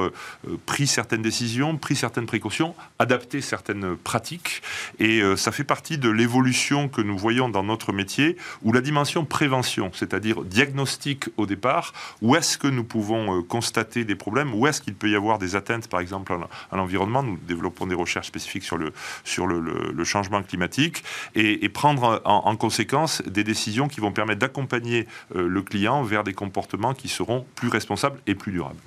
[0.66, 4.62] pris certaines décisions, pris certaines précautions, adapté certaines pratiques.
[4.98, 8.80] Et euh, ça fait partie de l'évolution que nous voyons dans notre métier, où la
[8.80, 11.92] dimension prévention, c'est-à-dire diagnostic au départ,
[12.22, 15.38] où est-ce que nous pouvons euh, constater des problèmes, où est-ce qu'il peut y avoir
[15.38, 16.34] des atteintes, par exemple,
[16.70, 17.24] à l'environnement.
[17.34, 18.92] Nous développons des recherches spécifiques sur le,
[19.24, 21.02] sur le, changement climatique
[21.34, 26.34] et, prendre en, conséquence des décisions qui vont permettre d'accompagner euh, le client vers des
[26.34, 28.78] comportements qui seront plus responsables et plus durables.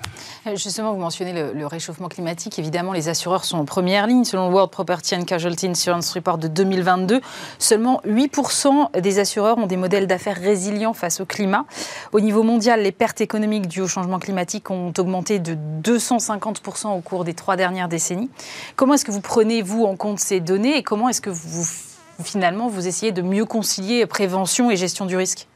[0.55, 4.23] Justement, vous mentionnez le, le réchauffement climatique, évidemment, les assureurs sont en première ligne.
[4.23, 7.21] Selon le World Property and Casualty Insurance Report de 2022,
[7.59, 11.65] seulement 8% des assureurs ont des modèles d'affaires résilients face au climat.
[12.13, 17.01] Au niveau mondial, les pertes économiques dues au changement climatique ont augmenté de 250% au
[17.01, 18.29] cours des trois dernières décennies.
[18.75, 21.65] Comment est-ce que vous prenez, vous, en compte ces données et comment est-ce que vous,
[22.23, 25.47] finalement, vous essayez de mieux concilier prévention et gestion du risque?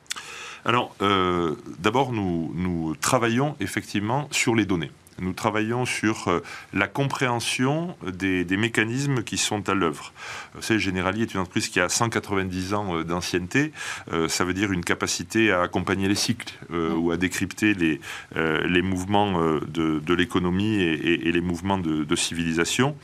[0.65, 4.91] Alors, euh, d'abord, nous, nous travaillons effectivement sur les données
[5.21, 6.41] nous travaillons sur euh,
[6.73, 10.13] la compréhension des, mécanismes qui sont à l'œuvre.
[10.55, 13.71] Vous savez, Generali est une entreprise qui a 190 ans euh, d'ancienneté.
[14.11, 19.59] Euh, ça veut dire une capacité à accompagner les cycles ou à décrypter les, mouvements
[19.67, 22.95] de, l'économie et, les mouvements de, civilisation.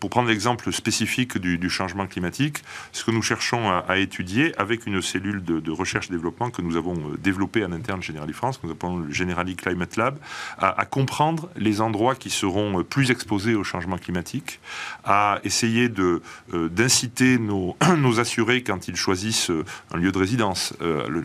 [0.00, 5.02] Pour prendre l'exemple spécifique du, changement climatique, ce que nous cherchons à, étudier avec une
[5.02, 8.66] cellule de, recherche et développement que nous avons euh, développée en interne Generali France, que
[8.66, 10.18] nous appelons le Generali Climate Lab,
[10.58, 14.58] à, comprendre les endroits qui seront euh, plus exposés au changement climatique,
[15.04, 16.22] à essayer de
[16.54, 19.52] euh, d'inciter nos, nos assurés quand ils choisissent
[19.92, 20.72] un lieu de résidence,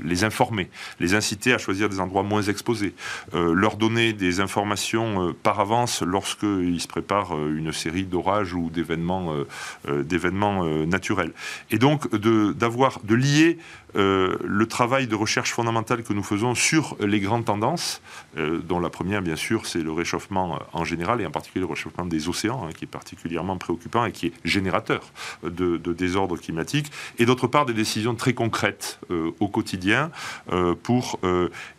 [0.04, 0.70] les informer,
[1.00, 2.94] les inciter à choisir des endroits moins exposés,
[3.34, 9.48] leur donner des informations par avance lorsqu'ils se préparent une série d'orages ou d'événements euh,
[9.88, 11.32] euh, d'événements euh, naturels.
[11.72, 13.58] Et donc d'avoir, de lier
[13.96, 18.02] le travail de recherche fondamentale que nous faisons sur les grandes tendances,
[18.36, 22.06] dont la première, bien sûr, c'est le réchauffement en général, et en particulier le réchauffement
[22.06, 25.02] des océans, hein, qui est particulièrement préoccupant et qui est générateur
[25.44, 29.00] de, désordre climatique, et d'autre part des décisions très concrètes
[29.40, 30.12] au quotidien
[30.84, 31.20] pour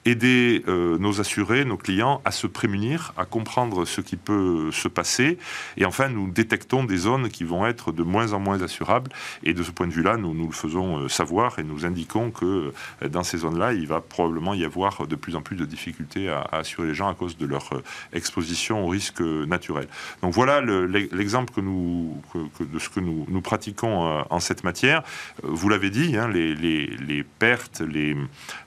[0.04, 5.38] aider nos assurés, nos clients, à se prémunir, à comprendre ce qui peut se passer,
[5.76, 9.10] et enfin nous détectons des zones qui vont être de moins en moins assurables.
[9.42, 12.05] Et de ce point de vue-là, nous, nous le faisons euh, savoir et nous indiquons
[12.07, 15.64] que euh, dans ces zones-là, il va probablement y avoir de plus en plus de
[15.64, 17.82] difficultés à, assurer les gens à cause de leur euh,
[18.12, 19.88] exposition aux risques naturels.
[20.22, 22.20] Donc voilà l'exemple que nous,
[22.61, 25.02] de ce que nous, pratiquons en cette matière.
[25.42, 28.16] Vous l'avez dit, hein, les, les, les, pertes, les,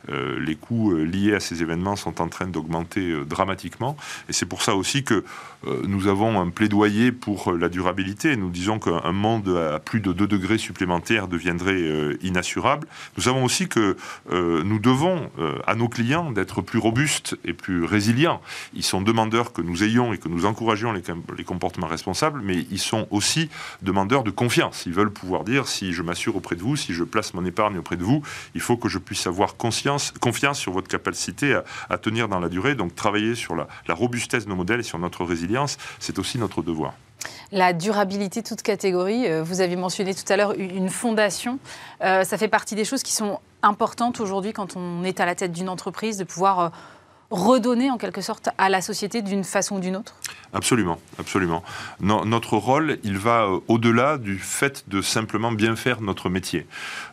[0.08, 3.98] les coûts liés à ces événements sont en train d'augmenter dramatiquement.
[4.30, 5.24] Et c'est pour ça aussi que
[5.66, 10.28] nous avons un plaidoyer pour la durabilité nous disons qu'un monde à plus de 2
[10.28, 12.88] degrés supplémentaires deviendrait euh, inassurable.
[13.20, 13.98] Nous savons aussi que
[14.32, 18.40] euh, nous devons euh, à nos clients d'être plus robustes et plus résilients.
[18.74, 22.80] Ils sont demandeurs que nous ayons et que nous encouragions les, comportements responsables, mais ils
[22.80, 23.50] sont aussi
[23.82, 24.86] demandeurs de confiance.
[24.86, 27.78] Ils veulent pouvoir dire si je m'assure auprès de vous, si je place mon épargne
[27.78, 28.24] auprès de vous,
[28.56, 30.14] il faut que je puisse avoir confiance
[30.54, 31.60] sur votre capacité
[31.90, 32.76] à, tenir dans la durée.
[32.76, 36.62] Donc travailler sur la robustesse de nos modèles et sur notre résilience, c'est aussi notre
[36.62, 36.94] devoir.
[37.52, 39.28] La durabilité, toute catégorie.
[39.28, 41.60] Euh, vous avez mentionné tout à l'heure une fondation.
[42.04, 45.36] Euh, ça fait partie des choses qui sont importantes aujourd'hui quand on est à la
[45.36, 46.70] tête d'une entreprise, de pouvoir euh,
[47.32, 50.16] redonner en quelque sorte à la société d'une façon ou d'une autre?
[50.52, 51.64] Absolument, absolument.
[52.02, 56.66] notre rôle, il va euh, au-delà du fait de simplement bien faire notre métier.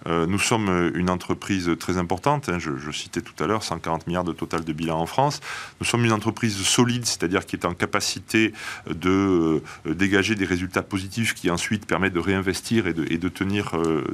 [0.06, 4.24] Euh, nous sommes une entreprise très importante, hein, je, citais tout à l'heure 140 milliards
[4.24, 5.40] de total de bilan en France.
[5.80, 8.54] Nous sommes une entreprise solide, c'est-à-dire qui est en capacité
[8.88, 13.72] de euh, dégager des résultats positifs qui ensuite permettent de réinvestir et de tenir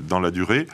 [0.08, 0.66] dans la durée.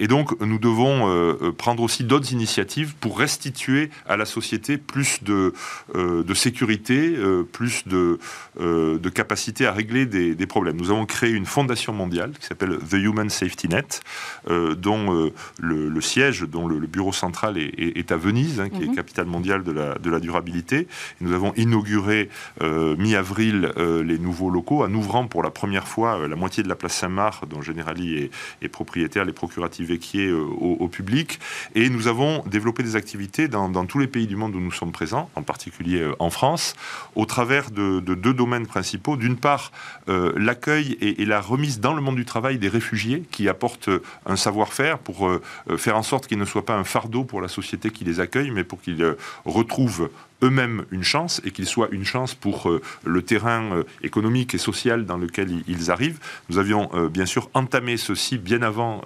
[0.00, 5.52] Et donc, nous devons prendre aussi d'autres initiatives pour restituer à la société plus de,
[5.94, 7.16] de sécurité,
[7.52, 8.18] plus de
[8.60, 10.76] euh, de, capacité à régler des, problèmes.
[10.76, 14.02] Nous avons créé une fondation mondiale qui s'appelle The Human Safety Net,
[14.50, 18.88] euh, dont euh, le, siège, dont le, bureau central est, à Venise, hein, qui est
[18.88, 18.94] mhm.
[18.94, 20.86] capitale mondiale de la, de la durabilité.
[21.20, 22.28] nous avons inauguré
[22.60, 26.94] mi-avril les nouveaux locaux en ouvrant pour la première fois la moitié de la place
[26.94, 28.30] Saint-Marc, dont Generali
[28.62, 31.38] est, propriétaire, les procuratifs équiers au, public.
[31.74, 34.72] Et nous avons développé des activités dans, dans tous les pays du monde où nous
[34.72, 36.74] sommes présents, en particulier en France,
[37.14, 39.16] au travers de de, deux domaines principaux.
[39.16, 39.72] D'une part,
[40.08, 43.90] euh, l'accueil et, la remise dans le monde du travail des réfugiés qui apportent
[44.26, 45.40] un savoir-faire pour euh,
[45.76, 48.50] faire en sorte qu'ils ne soient pas un fardeau pour la société qui les accueille,
[48.50, 50.10] mais pour qu'ils euh, retrouvent
[50.42, 54.58] eux-mêmes une chance et qu'ils soient une chance pour euh, le terrain euh, économique et
[54.58, 56.18] social dans lequel ils arrivent.
[56.50, 59.02] Nous avions euh, bien sûr entamé ceci bien avant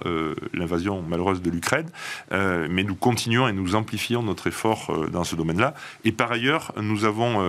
[0.53, 1.89] l'invasion malheureuse de l'Ukraine,
[2.31, 5.73] mais nous continuons et nous amplifions notre effort dans ce domaine-là.
[6.03, 7.41] Et par ailleurs, nous avons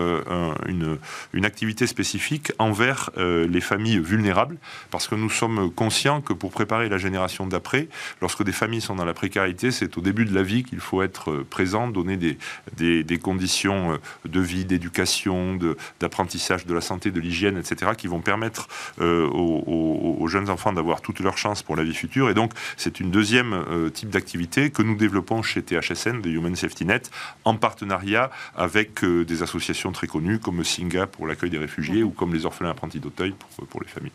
[0.66, 0.98] une,
[1.32, 4.56] une, activité spécifique envers les familles vulnérables,
[4.90, 7.88] parce que nous sommes conscients que pour préparer la génération d'après,
[8.20, 11.02] lorsque des familles sont dans la précarité, c'est au début de la vie qu'il faut
[11.02, 12.38] être présent, donner des,
[12.76, 13.98] des, des conditions euh,
[14.28, 15.58] de vie, d'éducation,
[16.00, 18.68] d'apprentissage de, la santé, de l'hygiène, etc., qui vont permettre
[19.00, 22.28] euh, aux, jeunes enfants d'avoir toutes leurs chances pour la vie future.
[22.28, 26.54] Et donc, c'est une deuxième euh, type d'activité que nous développons chez THSN, de Human
[26.54, 27.10] Safety Net,
[27.44, 32.34] en partenariat avec des associations très connues comme Singa pour l'accueil des réfugiés ou comme
[32.34, 33.34] les orphelins apprentis d'Auteuil
[33.70, 34.12] pour les familles.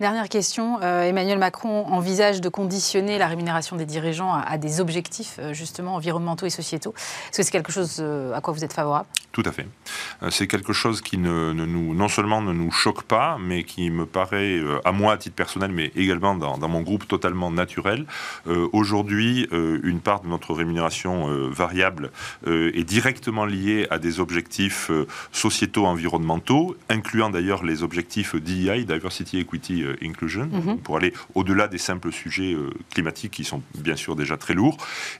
[0.00, 0.78] Dernière question.
[0.82, 5.96] Euh, Emmanuel Macron envisage de conditionner la rémunération des dirigeants à, des objectifs euh, justement
[5.96, 6.94] environnementaux et sociétaux.
[6.96, 9.08] Est-ce que c'est quelque chose euh, à quoi vous êtes favorable?
[9.32, 9.66] Tout à fait.
[10.30, 14.04] C'est quelque chose qui ne, nous, non seulement ne nous choque pas, mais qui me
[14.04, 18.04] paraît, à moi à titre personnel, mais également dans, mon groupe, totalement naturel.
[18.72, 22.10] Aujourd'hui, une part de notre rémunération variable
[22.46, 24.90] est directement liée à des objectifs
[25.30, 30.78] sociétaux environnementaux, incluant d'ailleurs les objectifs DEI, Diversity, Equity, euh, inclusion, mhm.
[30.78, 34.76] pour aller au-delà des simples sujets euh, climatiques qui sont bien sûr déjà très lourds.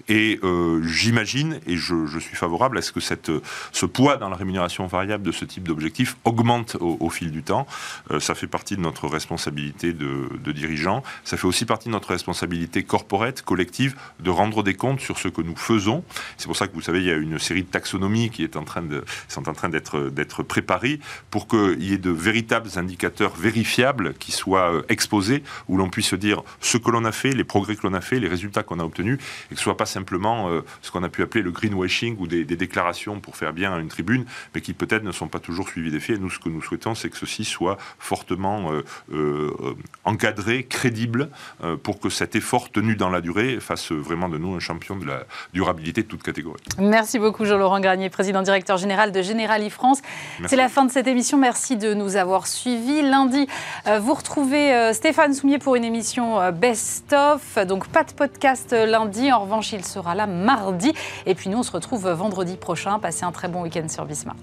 [0.09, 3.31] Et euh, j'imagine, et je, suis favorable à ce que cette,
[3.73, 7.67] ce poids dans la rémunération variable de ce type d'objectif augmente au, fil du temps.
[8.19, 11.03] ça fait partie de notre responsabilité de, de dirigeant.
[11.25, 15.29] Ça fait aussi partie de notre responsabilité corporate, collective, de rendre des comptes sur ce
[15.29, 16.05] que nous faisons.
[16.37, 18.57] C'est pour ça que vous savez, il y a une série de taxonomies qui est
[18.57, 22.69] en train de, sont en train d'être, d'être préparées pour qu'il y ait de véritables
[22.77, 27.33] indicateurs vérifiables qui soient euh, exposé, où l'on puisse dire ce que l'on a fait,
[27.33, 29.19] les progrès que l'on a fait, les résultats qu'on a obtenus,
[29.51, 32.27] et que ce soit pas simplement euh, ce qu'on a pu appeler le greenwashing ou
[32.27, 34.25] des, déclarations pour faire bien à une tribune,
[34.55, 36.17] mais qui peut-être ne sont pas toujours suivies des faits.
[36.17, 38.73] Et nous, ce que nous souhaitons, c'est que ceci soit fortement
[39.13, 39.75] euh,
[40.05, 41.31] encadré, crédible,
[41.83, 45.07] pour que cet effort tenu dans la durée fasse vraiment de nous un champion de
[45.07, 46.61] la durabilité de toute catégorie.
[46.79, 50.01] Merci beaucoup Jean-Laurent Garnier, président directeur général de Generali France.
[50.47, 51.39] C'est la fin de cette émission.
[51.39, 53.03] Merci de nous avoir suivis.
[53.03, 53.47] Lundi,
[54.01, 57.59] vous retrouvez euh, Stéphane Soumier pour une émission euh, Best of.
[57.67, 59.33] Donc pas de podcast euh, lundi.
[59.33, 60.93] En revanche, il sera là mardi.
[61.27, 62.99] Et puis nous, on se retrouve vendredi prochain.
[62.99, 64.37] Passez un très bon week-end sur Bismart.